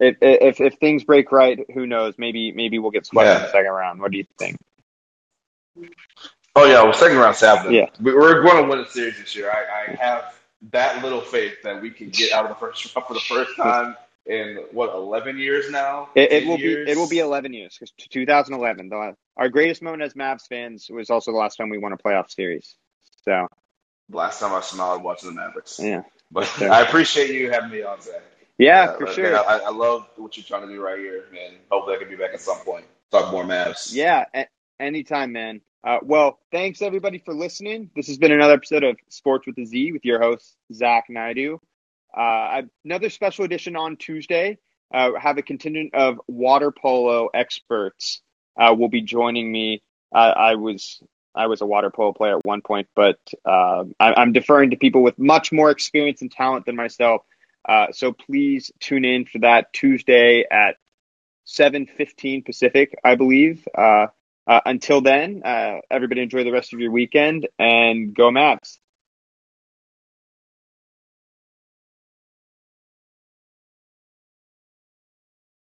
[0.00, 2.14] if if, if things break right, who knows?
[2.18, 3.36] Maybe maybe we'll get swept yeah.
[3.36, 4.00] in the second round.
[4.00, 4.56] What do you think?
[6.56, 7.74] Oh yeah, well, second round happening.
[7.74, 9.50] Yeah, we're going to win a series this year.
[9.50, 10.34] I, I, have
[10.72, 13.56] that little faith that we can get out of the first round for the first
[13.56, 13.96] time
[14.26, 16.08] in what eleven years now.
[16.14, 16.86] It, it will years?
[16.86, 18.88] be it will be eleven years because 2011.
[18.88, 21.98] The, our greatest moment as Mavs fans was also the last time we won a
[21.98, 22.74] playoff series.
[23.24, 23.46] So
[24.10, 25.78] last time I smiled watching the Mavericks.
[25.80, 26.70] Yeah, but sure.
[26.70, 28.22] I appreciate you having me on, Zach.
[28.60, 29.32] Yeah, for sure.
[29.32, 32.10] Man, I, I, love what you're trying to do right here, and hopefully I can
[32.10, 32.84] be back at some point.
[33.10, 33.94] Talk more Mavs.
[33.94, 34.24] Yeah,
[34.78, 35.60] Anytime, man.
[35.84, 37.90] Uh, well, thanks everybody for listening.
[37.94, 41.58] This has been another episode of Sports with a Z with your host, Zach Naidu.
[42.16, 44.58] Uh, another special edition on Tuesday.
[44.92, 48.22] Uh, have a contingent of water polo experts
[48.58, 49.82] uh, will be joining me.
[50.12, 51.02] I was
[51.34, 54.76] I was a water polo player at one point, but uh, I, am deferring to
[54.76, 57.22] people with much more experience and talent than myself.
[57.68, 60.76] Uh, so please tune in for that Tuesday at
[61.44, 63.66] 7:15 Pacific, I believe.
[63.76, 64.06] Uh,
[64.46, 68.78] uh, until then, uh, everybody enjoy the rest of your weekend and go Mavs.